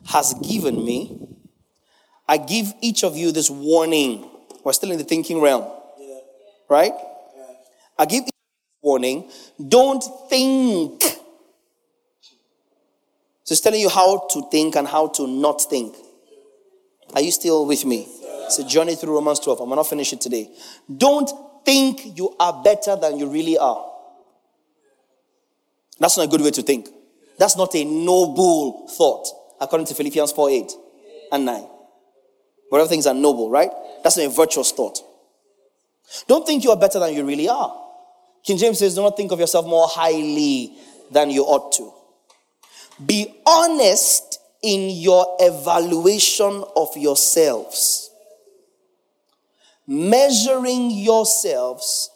[0.07, 1.27] has given me,
[2.27, 4.29] I give each of you this warning.
[4.63, 5.65] We're still in the thinking realm,
[6.69, 6.91] right?
[7.97, 8.25] I give
[8.81, 9.31] warning.
[9.67, 11.03] Don't think.
[13.47, 15.95] So it's telling you how to think and how to not think.
[17.15, 18.05] Are you still with me?
[18.45, 19.61] It's a journey through Romans 12.
[19.61, 20.51] I'm gonna not finish it today.
[20.93, 21.31] Don't
[21.63, 23.89] think you are better than you really are.
[25.97, 26.89] That's not a good way to think.
[27.39, 29.29] That's not a noble thought,
[29.61, 30.71] according to Philippians 4 8
[31.31, 31.67] and 9.
[32.67, 33.71] Whatever things are noble, right?
[34.03, 34.99] That's not a virtuous thought.
[36.27, 37.73] Don't think you are better than you really are.
[38.43, 40.73] King James says, Do not think of yourself more highly
[41.09, 41.93] than you ought to.
[43.05, 48.09] Be honest in your evaluation of yourselves,
[49.85, 52.09] measuring yourselves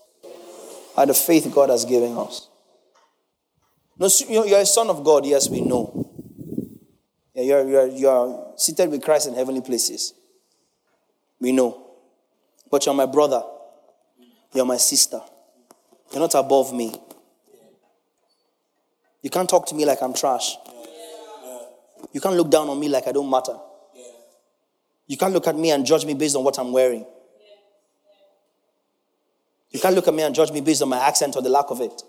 [0.95, 2.47] by the faith God has given us.
[3.97, 6.09] No, you're a son of God, yes, we know.
[7.35, 10.13] You're, you're, you're seated with Christ in heavenly places.
[11.39, 11.87] We know.
[12.69, 13.43] But you're my brother.
[14.53, 15.21] You're my sister.
[16.11, 16.93] You're not above me.
[19.21, 20.57] You can't talk to me like I'm trash.
[22.11, 23.57] You can't look down on me like I don't matter.
[25.07, 27.05] You can't look at me and judge me based on what I'm wearing.
[29.69, 31.69] You can't look at me and judge me based on my accent or the lack
[31.69, 32.01] of it.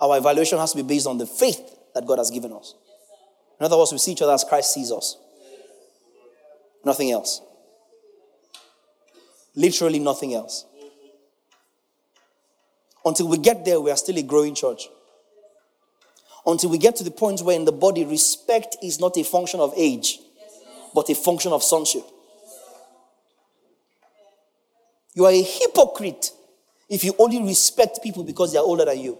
[0.00, 1.60] Our evaluation has to be based on the faith
[1.94, 2.74] that God has given us.
[3.60, 5.16] In other words, we see each other as Christ sees us.
[6.84, 7.40] Nothing else.
[9.54, 10.66] Literally nothing else.
[13.04, 14.88] Until we get there, we are still a growing church
[16.46, 19.60] until we get to the point where in the body respect is not a function
[19.60, 20.18] of age,
[20.94, 22.04] but a function of sonship.
[25.14, 26.32] You are a hypocrite
[26.88, 29.18] if you only respect people because they are older than you.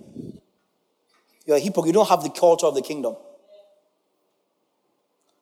[1.47, 1.89] You're a hypocrite.
[1.89, 3.17] You don't have the culture of the kingdom.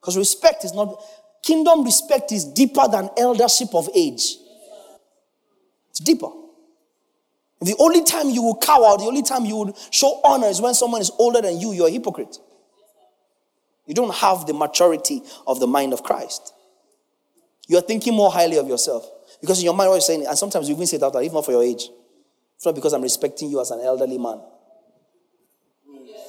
[0.00, 1.00] Because respect is not,
[1.42, 4.36] kingdom respect is deeper than eldership of age.
[5.90, 6.28] It's deeper.
[7.62, 10.74] The only time you will cower, the only time you will show honor is when
[10.74, 12.38] someone is older than you, you're a hypocrite.
[13.86, 16.52] You don't have the maturity of the mind of Christ.
[17.68, 19.08] You are thinking more highly of yourself.
[19.40, 21.52] Because in your mind, what you're saying, and sometimes you even say that, not for
[21.52, 21.88] your age.
[22.56, 24.40] It's not because I'm respecting you as an elderly man.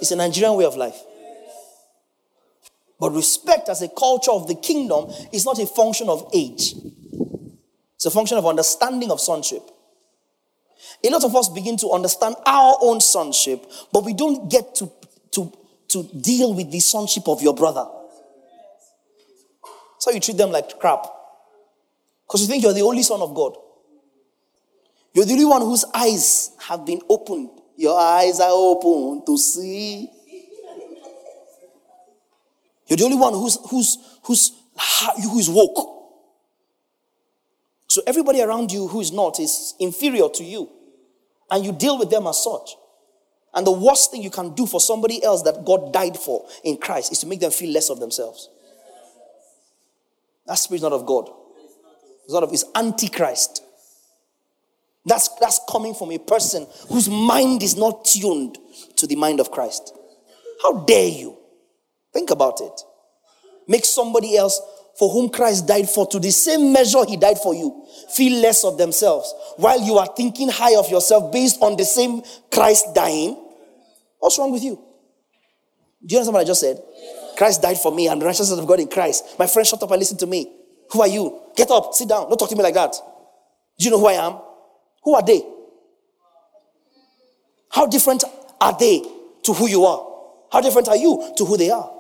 [0.01, 0.99] It's a Nigerian way of life.
[2.99, 6.73] But respect as a culture of the kingdom is not a function of age,
[7.95, 9.63] it's a function of understanding of sonship.
[11.03, 14.91] A lot of us begin to understand our own sonship, but we don't get to,
[15.31, 15.51] to,
[15.89, 17.85] to deal with the sonship of your brother.
[19.99, 21.05] So you treat them like crap.
[22.27, 23.55] Because you think you're the only son of God.
[25.13, 27.49] You're the only one whose eyes have been opened.
[27.77, 30.09] Your eyes are open to see.
[32.87, 34.51] You're the only one who's, who's, who's,
[35.31, 35.92] who's woke.
[37.93, 40.67] So everybody around you who is not is inferior to you.
[41.51, 42.75] And you deal with them as such.
[43.53, 46.77] And the worst thing you can do for somebody else that God died for in
[46.77, 48.49] Christ is to make them feel less of themselves.
[50.47, 51.29] That spirit is not of God.
[52.23, 53.63] It's not of it's antichrist.
[55.05, 58.57] That's that's coming from a person whose mind is not tuned
[58.95, 59.95] to the mind of Christ.
[60.63, 61.37] How dare you?
[62.11, 62.81] Think about it.
[63.67, 64.59] Make somebody else
[64.97, 67.83] for whom Christ died for to the same measure he died for you
[68.13, 72.21] feel less of themselves while you are thinking high of yourself based on the same
[72.51, 73.35] Christ dying.
[74.19, 74.75] What's wrong with you?
[76.05, 76.81] Do you understand what I just said?
[77.37, 78.09] Christ died for me.
[78.09, 79.37] I'm the righteousness of God in Christ.
[79.39, 80.51] My friend, shut up and listen to me.
[80.91, 81.41] Who are you?
[81.55, 82.27] Get up, sit down.
[82.29, 82.93] Don't talk to me like that.
[83.79, 84.37] Do you know who I am?
[85.03, 85.41] Who are they?
[87.69, 88.23] How different
[88.61, 89.01] are they
[89.43, 90.07] to who you are?
[90.51, 91.92] How different are you to who they are?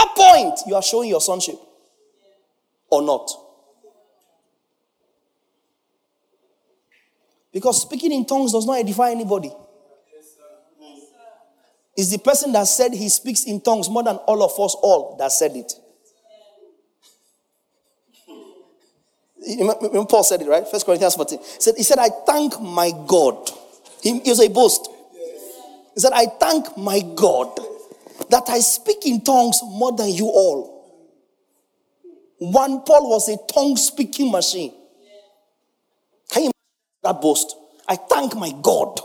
[0.00, 1.56] At that point, you are showing your sonship
[2.90, 3.30] or not.
[7.52, 9.52] Because speaking in tongues does not edify anybody.
[11.96, 15.16] It's the person that said he speaks in tongues more than all of us all
[15.18, 15.72] that said it.
[19.58, 20.66] Remember Paul said it, right?
[20.68, 21.38] First Corinthians 14.
[21.38, 23.50] He said, he said, I thank my God.
[24.02, 24.88] He, he was a boast.
[25.94, 27.58] He said, I thank my God
[28.30, 30.78] that I speak in tongues more than you all.
[32.38, 34.72] One Paul was a tongue speaking machine.
[36.30, 36.50] Can you
[37.02, 37.56] that boast?
[37.88, 39.00] I thank my God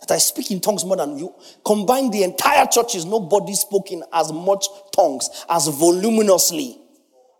[0.00, 1.34] that I speak in tongues more than you.
[1.64, 6.78] Combine the entire churches, nobody spoke in as much tongues, as voluminously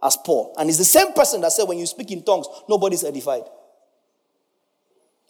[0.03, 0.55] as Paul.
[0.59, 3.45] And it's the same person that said, when you speak in tongues, nobody's edified.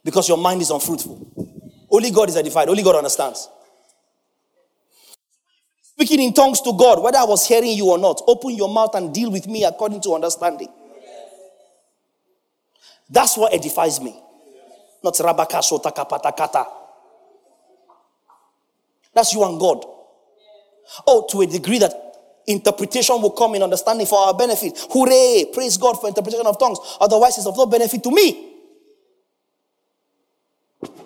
[0.05, 1.87] Because your mind is unfruitful.
[1.91, 3.49] Only God is edified, only God understands.
[5.97, 8.95] Speaking in tongues to God, whether I was hearing you or not, open your mouth
[8.95, 10.69] and deal with me according to understanding.
[13.09, 14.15] That's what edifies me.
[15.03, 16.67] Not rabaka kata.
[19.15, 19.87] That's you and God.
[21.07, 21.95] Oh, to a degree that
[22.47, 24.79] interpretation will come in understanding for our benefit.
[24.91, 25.47] Hooray!
[25.55, 26.79] Praise God for interpretation of tongues.
[27.01, 28.46] Otherwise, it's of no benefit to me.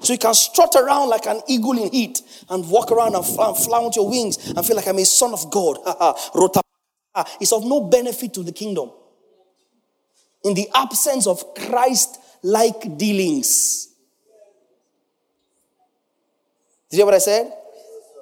[0.01, 3.97] So you can strut around like an eagle in heat and walk around and flaunt
[3.97, 5.79] your wings and feel like I'm a son of God.
[7.41, 8.91] it's of no benefit to the kingdom.
[10.45, 13.89] In the absence of Christ like dealings.
[16.91, 17.53] Did you hear what I said?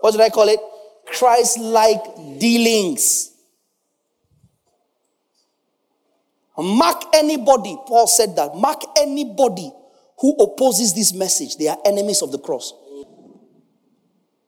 [0.00, 0.60] What did I call it?
[1.06, 2.02] Christ like
[2.38, 3.30] dealings.
[6.58, 8.56] Mark anybody, Paul said that.
[8.56, 9.70] Mark anybody
[10.20, 12.72] who opposes this message, they are enemies of the cross.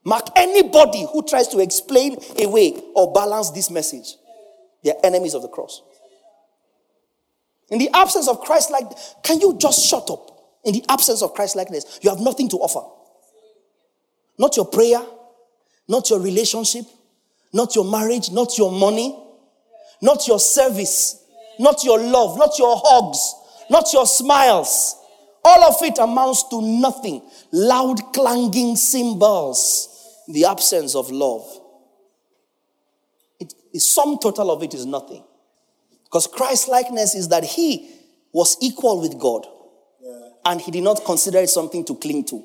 [0.05, 4.16] Mark anybody who tries to explain away or balance this message,
[4.83, 5.83] they are enemies of the cross.
[7.71, 8.87] In the absence of Christ like
[9.23, 10.31] can you just shut up?
[10.64, 12.87] In the absence of Christ likeness, you have nothing to offer.
[14.39, 15.01] Not your prayer,
[15.87, 16.87] not your relationship,
[17.53, 19.16] not your marriage, not your money,
[20.03, 21.23] not your service,
[21.59, 23.35] not your love, not your hugs,
[23.68, 24.97] not your smiles.
[25.45, 27.22] All of it amounts to nothing.
[27.53, 31.47] Loud clanging cymbals, the absence of love.
[33.38, 35.24] It, the sum total of it is nothing.
[36.05, 37.91] Because Christ likeness is that he
[38.32, 39.47] was equal with God
[40.45, 42.45] and he did not consider it something to cling to.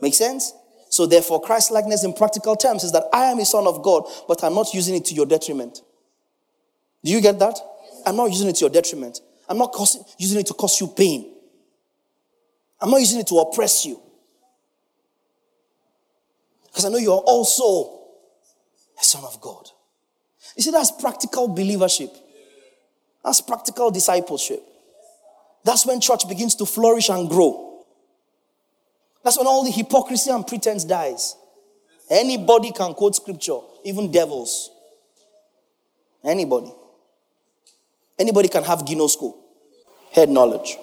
[0.00, 0.52] Make sense?
[0.90, 4.04] So, therefore, Christ likeness in practical terms is that I am a son of God,
[4.26, 5.82] but I'm not using it to your detriment.
[7.04, 7.58] Do you get that?
[8.06, 9.20] I'm not using it to your detriment.
[9.48, 9.76] I'm not
[10.18, 11.34] using it to cause you pain.
[12.80, 14.00] I'm not using it to oppress you.
[16.66, 17.98] Because I know you are also
[18.98, 19.68] a son of God.
[20.56, 22.14] You see, that's practical believership.
[23.24, 24.62] That's practical discipleship.
[25.64, 27.84] That's when church begins to flourish and grow.
[29.24, 31.36] That's when all the hypocrisy and pretense dies.
[32.08, 34.70] Anybody can quote scripture, even devils.
[36.24, 36.72] Anybody.
[38.18, 39.34] Anybody can have ginosko,
[40.12, 40.76] head knowledge.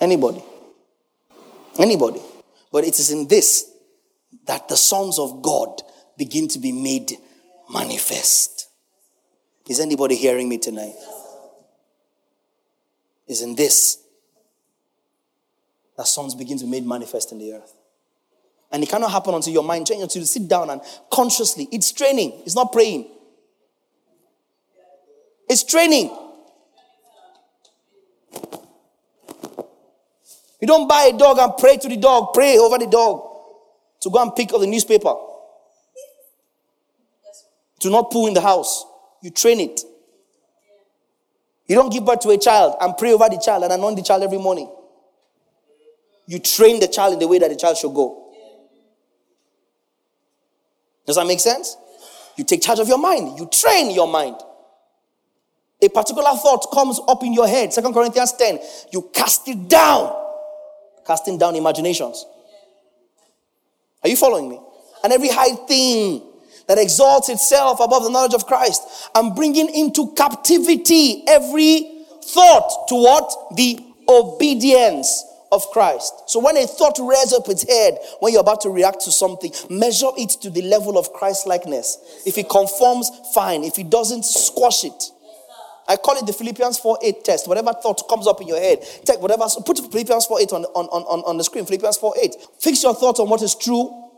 [0.00, 0.42] Anybody.
[1.80, 2.20] Anybody.
[2.70, 3.70] But it is in this
[4.46, 5.82] that the sons of God
[6.16, 7.12] begin to be made
[7.68, 8.68] manifest.
[9.68, 10.94] Is anybody hearing me tonight?
[13.26, 13.98] Is in this
[15.96, 17.74] that sons begin to be made manifest in the earth.
[18.72, 21.68] And it cannot happen until your mind changes, until you sit down and consciously.
[21.72, 23.06] It's training, it's not praying.
[25.48, 26.16] It's training.
[30.60, 33.26] You don't buy a dog and pray to the dog, pray over the dog
[34.00, 35.14] to go and pick up the newspaper.
[37.80, 38.84] To not poo in the house.
[39.22, 39.80] You train it.
[41.66, 44.02] You don't give birth to a child and pray over the child and anoint the
[44.02, 44.70] child every morning.
[46.26, 48.32] You train the child in the way that the child should go.
[51.06, 51.76] Does that make sense?
[52.36, 53.38] You take charge of your mind.
[53.38, 54.36] You train your mind.
[55.82, 57.72] A particular thought comes up in your head.
[57.72, 58.58] Second Corinthians 10.
[58.92, 60.14] You cast it down
[61.10, 62.24] casting down imaginations.
[64.04, 64.60] Are you following me?
[65.02, 66.22] And every high thing
[66.68, 72.94] that exalts itself above the knowledge of Christ, I'm bringing into captivity every thought to
[72.94, 73.56] what?
[73.56, 76.14] The obedience of Christ.
[76.28, 79.50] So when a thought rears up its head when you're about to react to something,
[79.68, 82.22] measure it to the level of Christ likeness.
[82.24, 83.64] If it conforms, fine.
[83.64, 85.10] If it doesn't, squash it.
[85.90, 87.48] I call it the Philippians 4 8 test.
[87.48, 90.86] Whatever thought comes up in your head, take whatever, put Philippians 4 8 on, on,
[90.86, 91.66] on, on the screen.
[91.66, 92.36] Philippians 4 8.
[92.60, 94.08] Fix your thoughts on what is true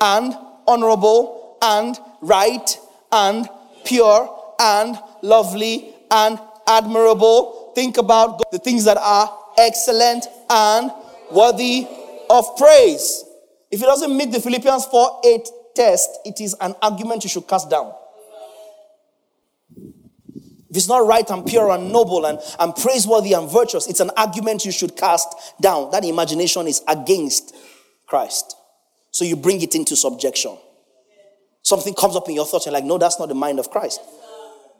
[0.00, 0.34] and
[0.66, 2.78] honorable and right
[3.12, 3.46] and
[3.84, 7.72] pure and lovely and admirable.
[7.74, 10.90] Think about the things that are excellent and
[11.30, 11.86] worthy
[12.30, 13.24] of praise.
[13.70, 17.46] If it doesn't meet the Philippians 4 8 test, it is an argument you should
[17.46, 17.92] cast down.
[20.70, 24.10] If it's not right and pure and noble and, and praiseworthy and virtuous, it's an
[24.16, 25.90] argument you should cast down.
[25.92, 27.54] That imagination is against
[28.06, 28.54] Christ.
[29.10, 30.58] So you bring it into subjection.
[31.62, 34.00] Something comes up in your thoughts, and like, no, that's not the mind of Christ.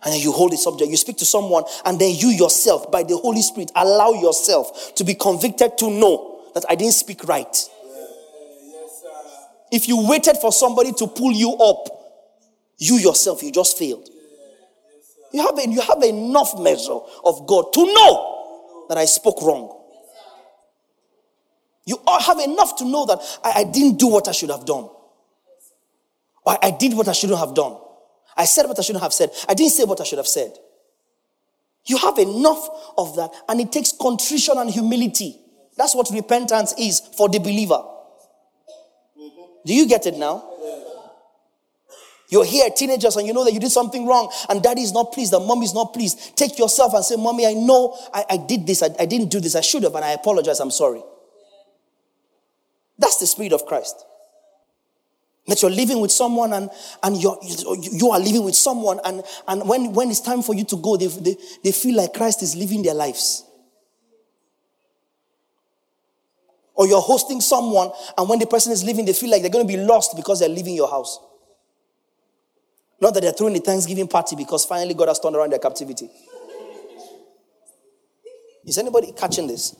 [0.04, 0.90] And then you hold it subject.
[0.90, 5.04] You speak to someone, and then you yourself, by the Holy Spirit, allow yourself to
[5.04, 7.56] be convicted to know that I didn't speak right.
[9.72, 11.88] If you waited for somebody to pull you up,
[12.78, 14.08] you yourself, you just failed.
[15.32, 19.74] You have, you have enough measure of God to know that I spoke wrong.
[21.84, 24.88] You have enough to know that I, I didn't do what I should have done.
[26.44, 27.78] Or I did what I shouldn't have done.
[28.36, 29.30] I said what I shouldn't have said.
[29.48, 30.52] I didn't say what I should have said.
[31.86, 35.38] You have enough of that, and it takes contrition and humility.
[35.76, 37.82] That's what repentance is for the believer.
[39.64, 40.44] Do you get it now?
[42.28, 45.12] You're here, teenagers, and you know that you did something wrong, and daddy is not
[45.12, 46.36] pleased, and mommy is not pleased.
[46.36, 49.40] Take yourself and say, Mommy, I know I, I did this, I, I didn't do
[49.40, 51.02] this, I should have, and I apologize, I'm sorry.
[52.98, 54.04] That's the spirit of Christ.
[55.46, 56.68] That you're living with someone and,
[57.02, 60.64] and you're, you are living with someone, and, and when, when it's time for you
[60.64, 63.42] to go, they, they, they feel like Christ is living their lives.
[66.74, 69.66] Or you're hosting someone, and when the person is leaving, they feel like they're going
[69.66, 71.18] to be lost because they're leaving your house.
[73.00, 76.10] Not that they're throwing a Thanksgiving party because finally God has turned around their captivity.
[78.66, 79.76] Is anybody catching this?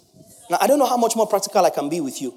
[0.48, 2.34] Now, I don't know how much more practical I can be with you.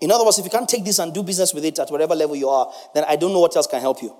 [0.00, 2.14] In other words, if you can't take this and do business with it at whatever
[2.14, 4.16] level you are, then I don't know what else can help you.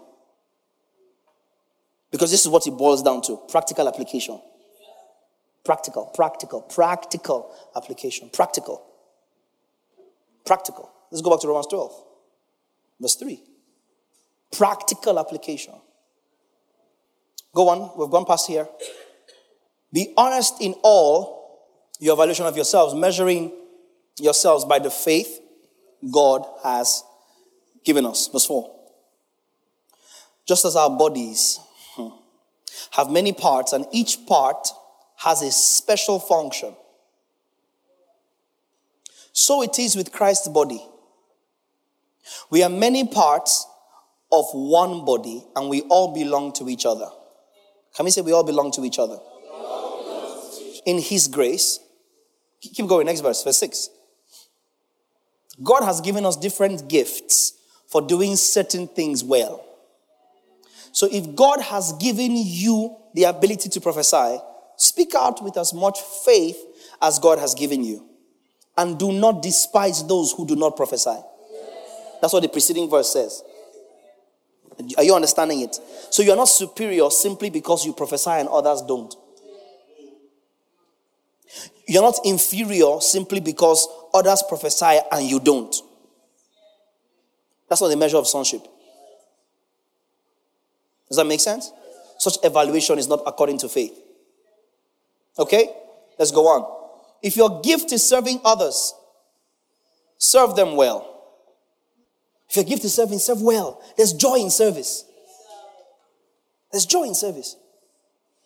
[2.10, 4.40] Because this is what it boils down to practical application.
[5.64, 8.30] Practical, practical, practical application.
[8.30, 8.82] Practical.
[10.44, 10.90] Practical.
[11.10, 12.04] Let's go back to Romans 12,
[13.00, 13.42] verse 3.
[14.52, 15.74] Practical application.
[17.54, 18.68] Go on, we've gone past here.
[19.92, 23.52] Be honest in all your evaluation of yourselves, measuring
[24.18, 25.40] yourselves by the faith
[26.12, 27.02] God has
[27.84, 28.28] given us.
[28.28, 28.76] Verse 4.
[30.46, 31.58] Just as our bodies
[31.94, 32.08] hmm,
[32.92, 34.68] have many parts, and each part
[35.16, 36.74] has a special function,
[39.32, 40.84] so it is with Christ's body.
[42.50, 43.66] We are many parts
[44.32, 47.08] of one body and we all belong to each other.
[47.94, 49.18] Can we say we all belong to each other?
[50.86, 51.80] In His grace.
[52.60, 53.88] Keep going, next verse, verse 6.
[55.62, 57.54] God has given us different gifts
[57.88, 59.64] for doing certain things well.
[60.92, 64.38] So if God has given you the ability to prophesy,
[64.76, 66.58] speak out with as much faith
[67.02, 68.06] as God has given you.
[68.76, 71.16] And do not despise those who do not prophesy.
[72.20, 73.42] That's what the preceding verse says.
[74.96, 75.78] Are you understanding it?
[76.10, 79.14] So you're not superior simply because you prophesy and others don't.
[81.86, 85.74] You're not inferior simply because others prophesy and you don't.
[87.68, 88.62] That's not the measure of sonship.
[91.08, 91.72] Does that make sense?
[92.18, 93.98] Such evaluation is not according to faith.
[95.38, 95.68] Okay?
[96.18, 96.76] Let's go on.
[97.22, 98.94] If your gift is serving others,
[100.18, 101.19] serve them well.
[102.50, 103.80] If your gift is serving, serve well.
[103.96, 105.04] There's joy in service.
[106.72, 107.56] There's joy in service.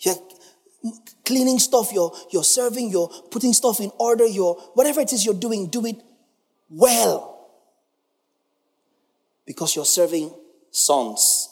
[0.01, 0.17] You're
[1.25, 5.35] cleaning stuff, you're, you're serving, you're putting stuff in order, you're whatever it is you're
[5.35, 5.97] doing, do it
[6.69, 7.49] well.
[9.47, 10.35] Because you're serving
[10.71, 11.49] sons.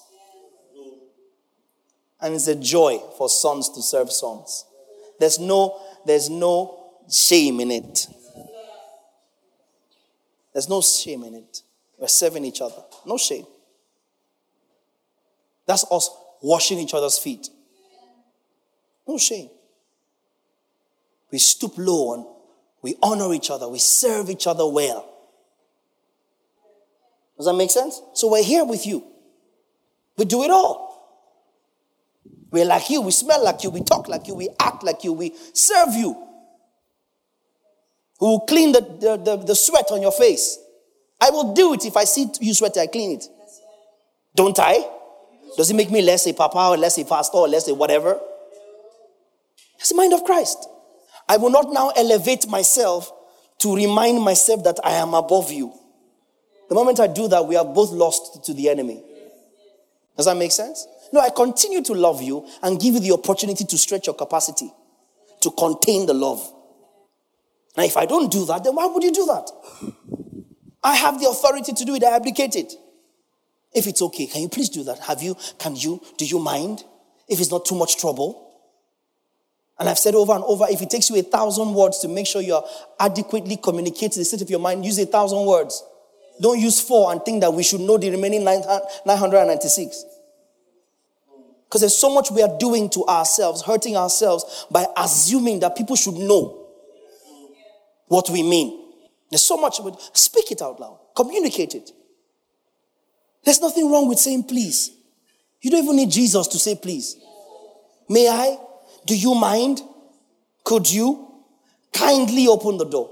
[2.20, 4.66] And it's a joy for sons to serve sons.
[5.18, 8.06] There's no, there's no shame in it.
[10.52, 11.62] There's no shame in it.
[12.02, 12.82] We're serving each other.
[13.06, 13.46] No shame.
[15.68, 16.10] That's us
[16.42, 17.48] washing each other's feet.
[19.06, 19.48] No shame.
[21.30, 22.26] We stoop low and
[22.82, 23.68] we honor each other.
[23.68, 25.08] We serve each other well.
[27.36, 28.02] Does that make sense?
[28.14, 29.06] So we're here with you.
[30.16, 30.90] We do it all.
[32.50, 33.02] We're like you.
[33.02, 33.70] We smell like you.
[33.70, 34.34] We talk like you.
[34.34, 35.12] We act like you.
[35.12, 36.14] We serve you.
[38.20, 40.58] We will clean the, the, the, the sweat on your face.
[41.22, 43.24] I will do it if I see you sweat, I clean it.
[44.34, 44.84] Don't I?
[45.56, 48.18] Does it make me less a papa or less a pastor or less a whatever?
[49.78, 50.68] It's the mind of Christ.
[51.28, 53.12] I will not now elevate myself
[53.60, 55.72] to remind myself that I am above you.
[56.68, 59.00] The moment I do that, we are both lost to the enemy.
[60.16, 60.88] Does that make sense?
[61.12, 64.72] No, I continue to love you and give you the opportunity to stretch your capacity
[65.40, 66.52] to contain the love.
[67.76, 69.50] Now, if I don't do that, then why would you do that?
[70.82, 72.04] I have the authority to do it.
[72.04, 72.72] I abdicate it.
[73.74, 74.98] If it's okay, can you please do that?
[75.00, 76.84] Have you, can you, do you mind?
[77.28, 78.50] If it's not too much trouble.
[79.78, 82.26] And I've said over and over, if it takes you a thousand words to make
[82.26, 82.64] sure you're
[83.00, 85.82] adequately communicating the state of your mind, use a thousand words.
[86.40, 90.04] Don't use four and think that we should know the remaining 996.
[91.64, 95.96] Because there's so much we are doing to ourselves, hurting ourselves by assuming that people
[95.96, 96.68] should know
[98.08, 98.81] what we mean.
[99.32, 101.90] There's so much, but speak it out loud, communicate it.
[103.42, 104.90] There's nothing wrong with saying please.
[105.62, 107.16] You don't even need Jesus to say please.
[108.10, 108.58] May I?
[109.06, 109.80] Do you mind?
[110.64, 111.32] Could you?
[111.94, 113.10] Kindly open the door.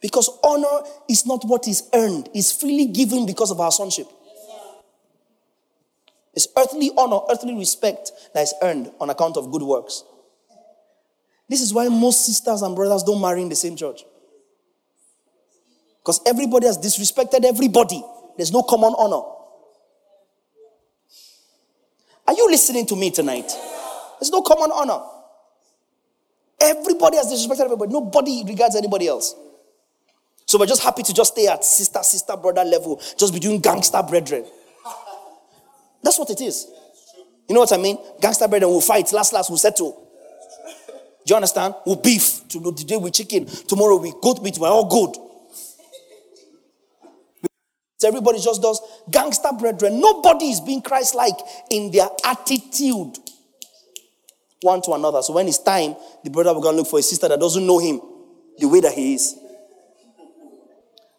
[0.00, 4.08] Because honor is not what is earned, it's freely given because of our sonship.
[6.34, 10.02] It's earthly honor, earthly respect that is earned on account of good works.
[11.48, 14.02] This is why most sisters and brothers don't marry in the same church.
[16.06, 18.00] Because everybody has disrespected everybody.
[18.36, 19.22] There's no common honor.
[22.28, 23.52] Are you listening to me tonight?
[24.20, 25.00] There's no common honor.
[26.60, 27.92] Everybody has disrespected everybody.
[27.92, 29.34] Nobody regards anybody else.
[30.46, 33.58] So we're just happy to just stay at sister, sister, brother level, just be doing
[33.58, 34.44] gangster brethren.
[36.04, 36.68] That's what it is.
[37.48, 37.98] You know what I mean?
[38.20, 39.12] Gangster brethren will fight.
[39.12, 40.08] Last, last, we'll settle.
[41.26, 41.74] Do you understand?
[41.84, 42.46] We'll beef.
[42.48, 43.46] Today we chicken.
[43.46, 44.56] Tomorrow we goat meat.
[44.56, 45.25] We're all good.
[48.06, 48.80] Everybody just does
[49.10, 50.00] gangster brethren.
[50.00, 51.36] Nobody is being Christ like
[51.70, 53.18] in their attitude
[54.62, 55.22] one to another.
[55.22, 57.66] So when it's time, the brother will go and look for a sister that doesn't
[57.66, 58.00] know him
[58.58, 59.36] the way that he is.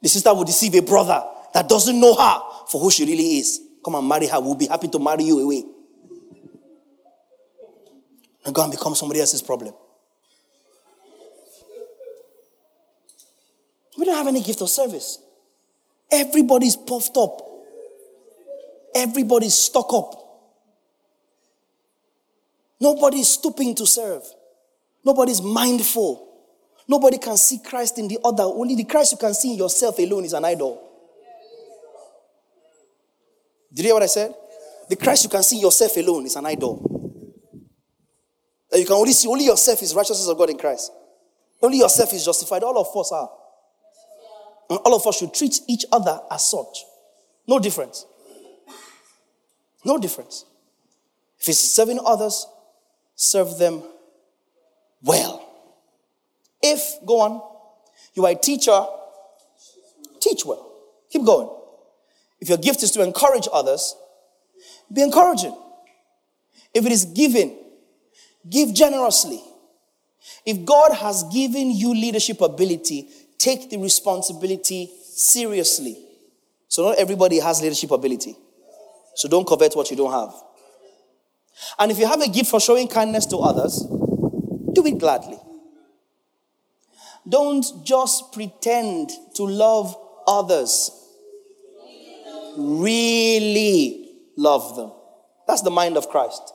[0.02, 1.24] The sister will deceive a brother
[1.54, 3.60] that doesn't know her for who she really is.
[3.84, 4.40] Come and marry her.
[4.40, 5.64] We'll be happy to marry you away.
[8.46, 9.74] And go and become somebody else's problem.
[13.98, 15.20] We don't have any gift of service.
[16.12, 17.42] Everybody's puffed up.
[18.96, 20.24] Everybody's stuck up.
[22.80, 24.24] Nobody's stooping to serve.
[25.04, 26.28] Nobody's mindful.
[26.88, 28.44] Nobody can see Christ in the other.
[28.44, 30.84] Only the Christ you can see in yourself alone is an idol.
[33.74, 34.34] Did you hear what I said?
[34.90, 36.98] The Christ you can see in yourself alone is an idol.
[38.72, 40.92] That you can only see only yourself is righteousness of God in Christ.
[41.62, 42.64] Only yourself is justified.
[42.64, 43.30] All of us are.
[44.70, 46.84] And all of us should treat each other as such.
[47.48, 48.06] No difference.
[49.86, 50.46] No difference.
[51.40, 52.46] If it's serving others,
[53.16, 53.84] serve them
[55.02, 55.44] well.
[56.62, 57.42] If, go on,
[58.14, 58.86] you are a teacher,
[60.20, 60.74] teach well.
[61.10, 61.50] Keep going.
[62.40, 63.96] If your gift is to encourage others,
[64.92, 65.56] be encouraging.
[66.74, 67.58] If it is giving,
[68.50, 69.42] give generously.
[70.46, 75.98] If God has given you leadership ability, take the responsibility seriously.
[76.68, 78.36] So, not everybody has leadership ability.
[79.16, 80.34] So, don't covet what you don't have.
[81.80, 83.84] And if you have a gift for showing kindness to others,
[84.74, 85.38] do it gladly.
[87.28, 89.96] Don't just pretend to love
[90.28, 90.92] others,
[92.58, 94.92] really love them.
[95.48, 96.54] That's the mind of Christ.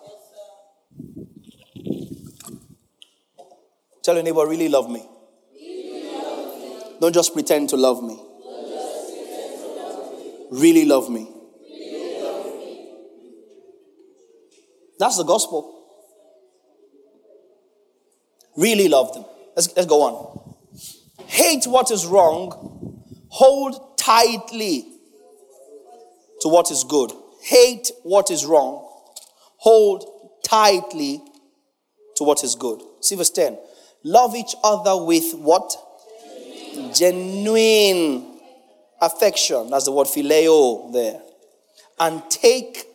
[4.03, 5.07] Tell your neighbor, really love me.
[7.03, 8.17] Don't just pretend to love me.
[10.53, 11.29] Really love me.
[15.01, 15.85] That's the gospel.
[18.57, 19.25] Really love them.
[19.57, 20.55] Let's, let's go on.
[21.27, 24.87] Hate what is wrong, hold tightly
[26.43, 27.11] to what is good.
[27.43, 28.89] Hate what is wrong,
[29.57, 30.05] hold
[30.45, 31.21] tightly
[32.15, 32.81] to what is good.
[33.01, 33.59] See verse 10.
[34.05, 35.75] Love each other with what?
[36.95, 38.39] Genuine,
[39.01, 39.71] affection.
[39.71, 41.21] That's the word phileo there.
[41.99, 42.87] And take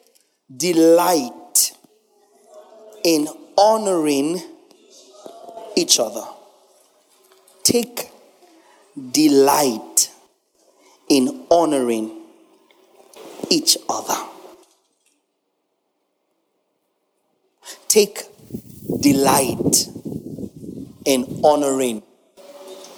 [0.55, 1.71] delight
[3.03, 3.27] in
[3.57, 4.41] honoring
[5.75, 6.23] each other.
[7.63, 8.09] Take
[9.11, 10.11] delight
[11.09, 12.23] in honoring
[13.49, 14.17] each other.
[17.87, 18.23] Take
[19.01, 19.87] delight
[21.05, 22.03] in honoring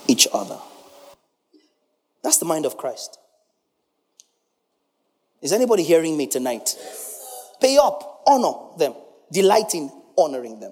[0.07, 0.59] each other.
[2.30, 3.17] That's the mind of Christ.
[5.41, 6.75] Is anybody hearing me tonight?
[7.59, 8.93] Pay up, honor them,
[9.32, 10.71] delight in honoring them.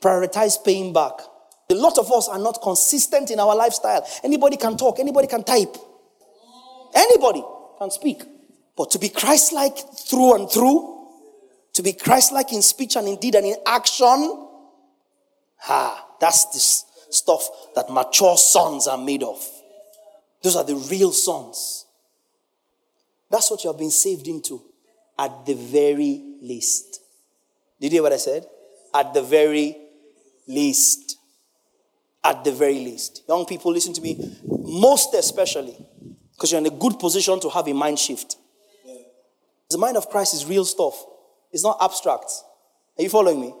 [0.00, 1.14] Prioritize paying back.
[1.70, 4.06] A lot of us are not consistent in our lifestyle.
[4.22, 5.76] Anybody can talk, anybody can type,
[6.94, 7.42] anybody
[7.80, 8.22] can speak.
[8.76, 11.08] But to be Christ like through and through,
[11.72, 14.46] to be Christ like in speech and in deed and in action,
[15.68, 19.44] ah, that's the stuff that mature sons are made of.
[20.46, 21.86] Those are the real sons.
[23.28, 24.62] That's what you have been saved into
[25.18, 27.00] at the very least.
[27.80, 28.46] Did you hear what I said?
[28.94, 29.76] At the very
[30.46, 31.18] least.
[32.22, 33.24] At the very least.
[33.28, 34.38] Young people, listen to me.
[34.46, 35.84] Most especially,
[36.34, 38.36] because you're in a good position to have a mind shift.
[39.68, 40.94] The mind of Christ is real stuff.
[41.50, 42.30] It's not abstract.
[42.96, 43.52] Are you following me?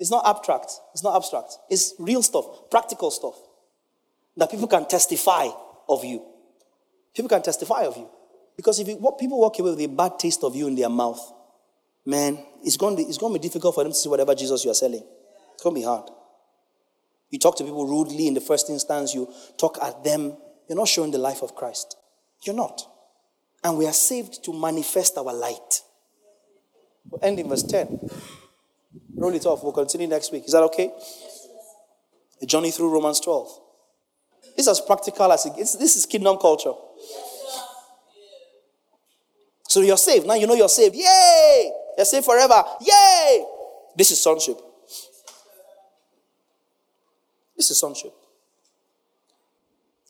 [0.00, 0.72] It's not abstract.
[0.94, 1.58] It's not abstract.
[1.70, 3.36] It's real stuff, practical stuff
[4.36, 5.50] that people can testify
[5.88, 6.24] of you.
[7.14, 8.08] People can testify of you.
[8.56, 10.88] Because if you, what people walk away with a bad taste of you in their
[10.88, 11.20] mouth,
[12.06, 14.34] man, it's going, to be, it's going to be difficult for them to see whatever
[14.34, 15.04] Jesus you are selling.
[15.54, 16.08] It's going to be hard.
[17.30, 20.36] You talk to people rudely in the first instance, you talk at them,
[20.68, 21.96] you're not showing the life of Christ.
[22.44, 22.86] You're not.
[23.62, 25.80] And we are saved to manifest our light.
[27.10, 27.98] We'll end in verse 10.
[29.16, 29.62] Roll it off.
[29.62, 30.44] We'll continue next week.
[30.44, 30.92] Is that okay?
[32.42, 33.60] A journey through Romans 12.
[34.56, 35.76] This is as practical as it gets.
[35.76, 36.72] This is kingdom culture.
[39.68, 40.26] So you're saved.
[40.26, 40.94] Now you know you're saved.
[40.94, 41.72] Yay!
[41.96, 42.62] You're saved forever.
[42.80, 43.44] Yay!
[43.96, 44.56] This is sonship.
[47.56, 48.12] This is sonship.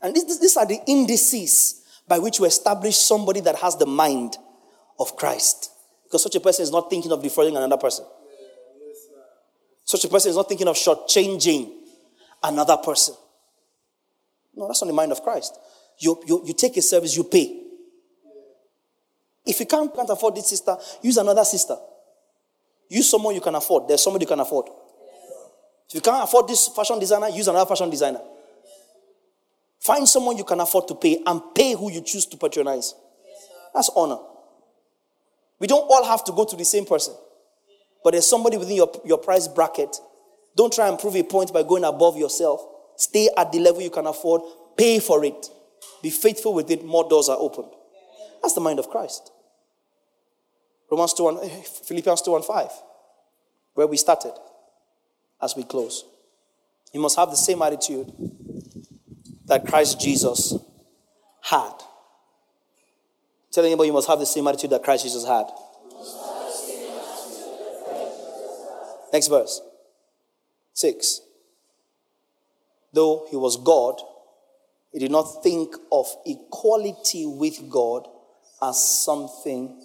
[0.02, 3.86] And this, this, these are the indices by which we establish somebody that has the
[3.86, 4.36] mind
[4.98, 5.70] of Christ.
[6.04, 8.04] Because such a person is not thinking of defrauding another person.
[9.84, 11.72] Such a person is not thinking of shortchanging
[12.42, 13.14] another person.
[14.56, 15.58] No, that's not the mind of Christ.
[15.98, 17.62] You, you, you take a service, you pay.
[19.46, 21.76] If you can't, can't afford this sister, use another sister.
[22.88, 23.88] Use someone you can afford.
[23.88, 24.66] There's somebody you can afford.
[25.88, 28.20] If you can't afford this fashion designer, use another fashion designer.
[29.80, 32.94] Find someone you can afford to pay and pay who you choose to patronize.
[33.74, 34.18] That's honor.
[35.58, 37.14] We don't all have to go to the same person.
[38.02, 39.96] But there's somebody within your, your price bracket.
[40.56, 42.64] Don't try and prove a point by going above yourself.
[42.96, 44.42] Stay at the level you can afford.
[44.76, 45.48] Pay for it.
[46.02, 46.84] Be faithful with it.
[46.84, 47.72] More doors are opened.
[48.42, 49.30] That's the mind of Christ.
[50.90, 52.70] Romans 2 and, eh, Philippians 2 and 5,
[53.74, 54.34] where we started
[55.40, 56.04] as we close.
[56.92, 58.12] You must have the same attitude
[59.46, 60.54] that Christ Jesus
[61.42, 61.72] had.
[63.50, 65.46] Tell anybody you must have the same attitude that Christ Jesus had.
[69.12, 69.60] Next verse.
[70.72, 71.20] Six.
[72.94, 74.00] Though he was God,
[74.92, 78.06] He did not think of equality with God
[78.62, 79.82] as something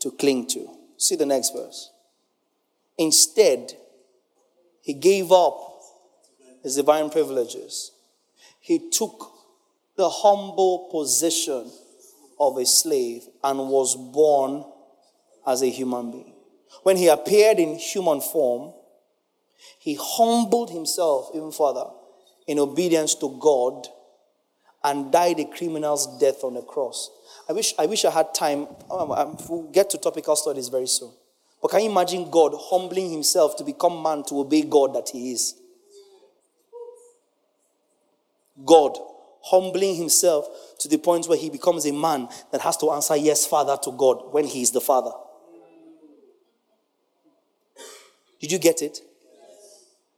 [0.00, 0.66] to cling to.
[0.96, 1.92] See the next verse.
[2.96, 3.74] Instead,
[4.80, 5.58] he gave up
[6.62, 7.92] his divine privileges.
[8.60, 9.30] He took
[9.96, 11.70] the humble position
[12.40, 14.64] of a slave and was born
[15.46, 16.34] as a human being.
[16.82, 18.72] When he appeared in human form,
[19.78, 21.86] he humbled himself even further
[22.46, 23.86] in obedience to God
[24.82, 27.10] and died a criminal's death on the cross.
[27.48, 28.66] I wish I, wish I had time.
[28.90, 31.12] Um, um, we'll get to topical studies very soon.
[31.60, 35.32] But can you imagine God humbling himself to become man to obey God that he
[35.32, 35.54] is?
[38.64, 38.98] God
[39.44, 40.46] humbling himself
[40.78, 43.92] to the point where he becomes a man that has to answer yes, Father, to
[43.92, 45.10] God when he is the Father.
[48.40, 49.00] Did you get it?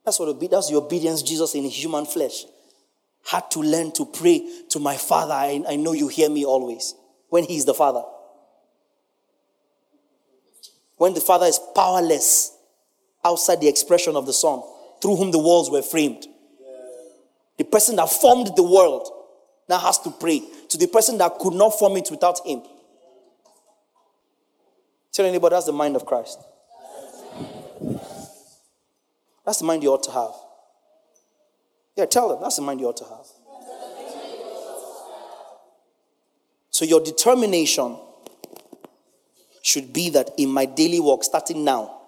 [0.06, 2.44] That's what that's the obedience Jesus in human flesh
[3.28, 5.34] had to learn to pray to my Father.
[5.34, 6.94] I, I know you hear me always
[7.28, 8.02] when He is the Father.
[10.96, 12.56] When the Father is powerless
[13.24, 14.62] outside the expression of the Son,
[15.02, 16.24] through whom the worlds were framed.
[17.58, 19.10] The person that formed the world
[19.68, 22.62] now has to pray to the person that could not form it without Him.
[25.12, 26.38] Tell anybody that's the mind of Christ.
[29.46, 30.32] That's the mind you ought to have.
[31.96, 33.26] Yeah, tell them that's the mind you ought to have.
[36.70, 37.96] So your determination
[39.62, 42.02] should be that in my daily walk, starting now,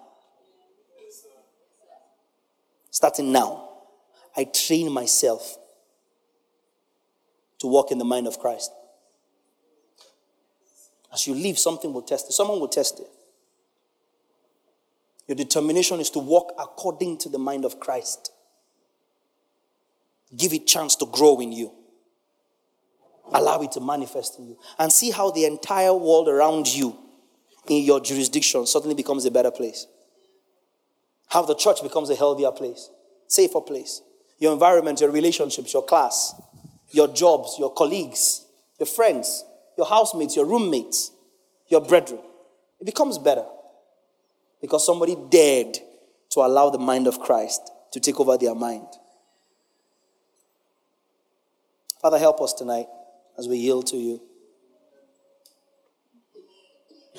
[2.91, 3.69] starting now,
[4.37, 5.57] I train myself
[7.59, 8.71] to walk in the mind of Christ.
[11.11, 12.33] As you live, something will test it.
[12.33, 13.07] Someone will test it.
[15.29, 18.31] Your determination is to walk according to the mind of Christ.
[20.35, 21.71] Give it chance to grow in you.
[23.31, 24.57] Allow it to manifest in you.
[24.79, 26.97] And see how the entire world around you
[27.67, 29.85] in your jurisdiction suddenly becomes a better place.
[31.27, 32.89] How the church becomes a healthier place,
[33.27, 34.01] safer place.
[34.39, 36.33] Your environment, your relationships, your class,
[36.89, 38.47] your jobs, your colleagues,
[38.79, 39.45] your friends,
[39.77, 41.11] your housemates, your roommates,
[41.67, 42.21] your brethren.
[42.79, 43.45] It becomes better
[44.61, 45.77] because somebody dared
[46.31, 48.87] to allow the mind of Christ to take over their mind.
[52.01, 52.87] Father, help us tonight
[53.37, 54.21] as we yield to you.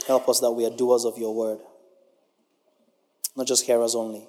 [0.07, 1.59] Help us that we are doers of your word,
[3.36, 4.26] not just hearers only.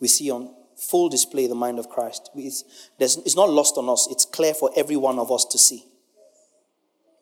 [0.00, 2.30] We see on full display the mind of Christ.
[2.34, 5.84] It's, not lost on us, it's clear for every one of us to see.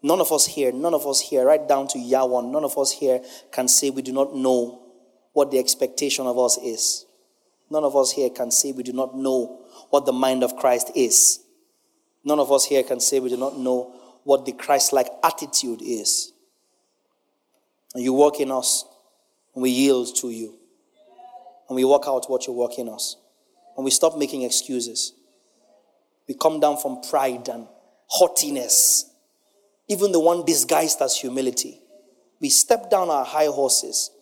[0.02, 2.92] None of us here, none of us here, right down to Yawan, none of us
[2.92, 3.20] here
[3.52, 4.82] can say we do not know
[5.32, 7.04] what the expectation of us is.
[7.70, 10.90] None of us here can say we do not know what the mind of Christ
[10.96, 11.40] is.
[12.24, 13.94] None of us here can say we do not know
[14.24, 16.32] what the Christ like attitude is.
[17.94, 18.84] And you work in us,
[19.54, 20.56] and we yield to you.
[21.68, 23.16] And we work out what you work in us.
[23.76, 25.12] And we stop making excuses.
[26.26, 27.66] We come down from pride and
[28.06, 29.09] haughtiness
[29.90, 31.80] even the one disguised as humility.
[32.40, 34.12] We step down our high horses.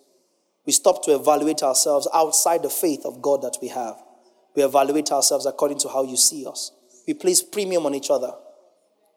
[0.65, 3.97] We stop to evaluate ourselves outside the faith of God that we have.
[4.57, 6.73] We evaluate ourselves according to how you see us.
[7.07, 8.33] We place premium on each other.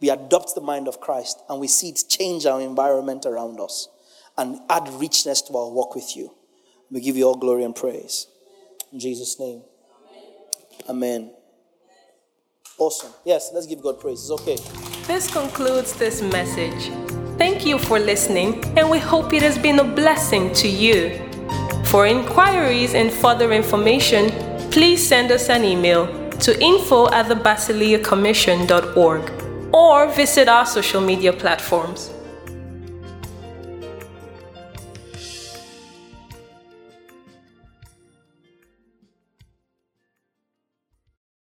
[0.02, 3.88] We adopt the mind of Christ and we see it change our environment around us
[4.38, 6.36] and add richness to our walk with you.
[6.90, 8.28] We give you all glory and praise.
[8.92, 9.62] In Jesus' name.
[10.90, 11.22] Amen.
[11.22, 11.32] Amen.
[12.78, 13.14] Awesome.
[13.24, 14.20] Yes, let's give God praise.
[14.20, 14.91] It's okay.
[15.14, 16.90] This concludes this message.
[17.38, 21.20] Thank you for listening, and we hope it has been a blessing to you.
[21.88, 24.32] For inquiries and further information,
[24.72, 26.08] please send us an email
[26.40, 27.36] to info at the
[29.74, 32.10] or visit our social media platforms.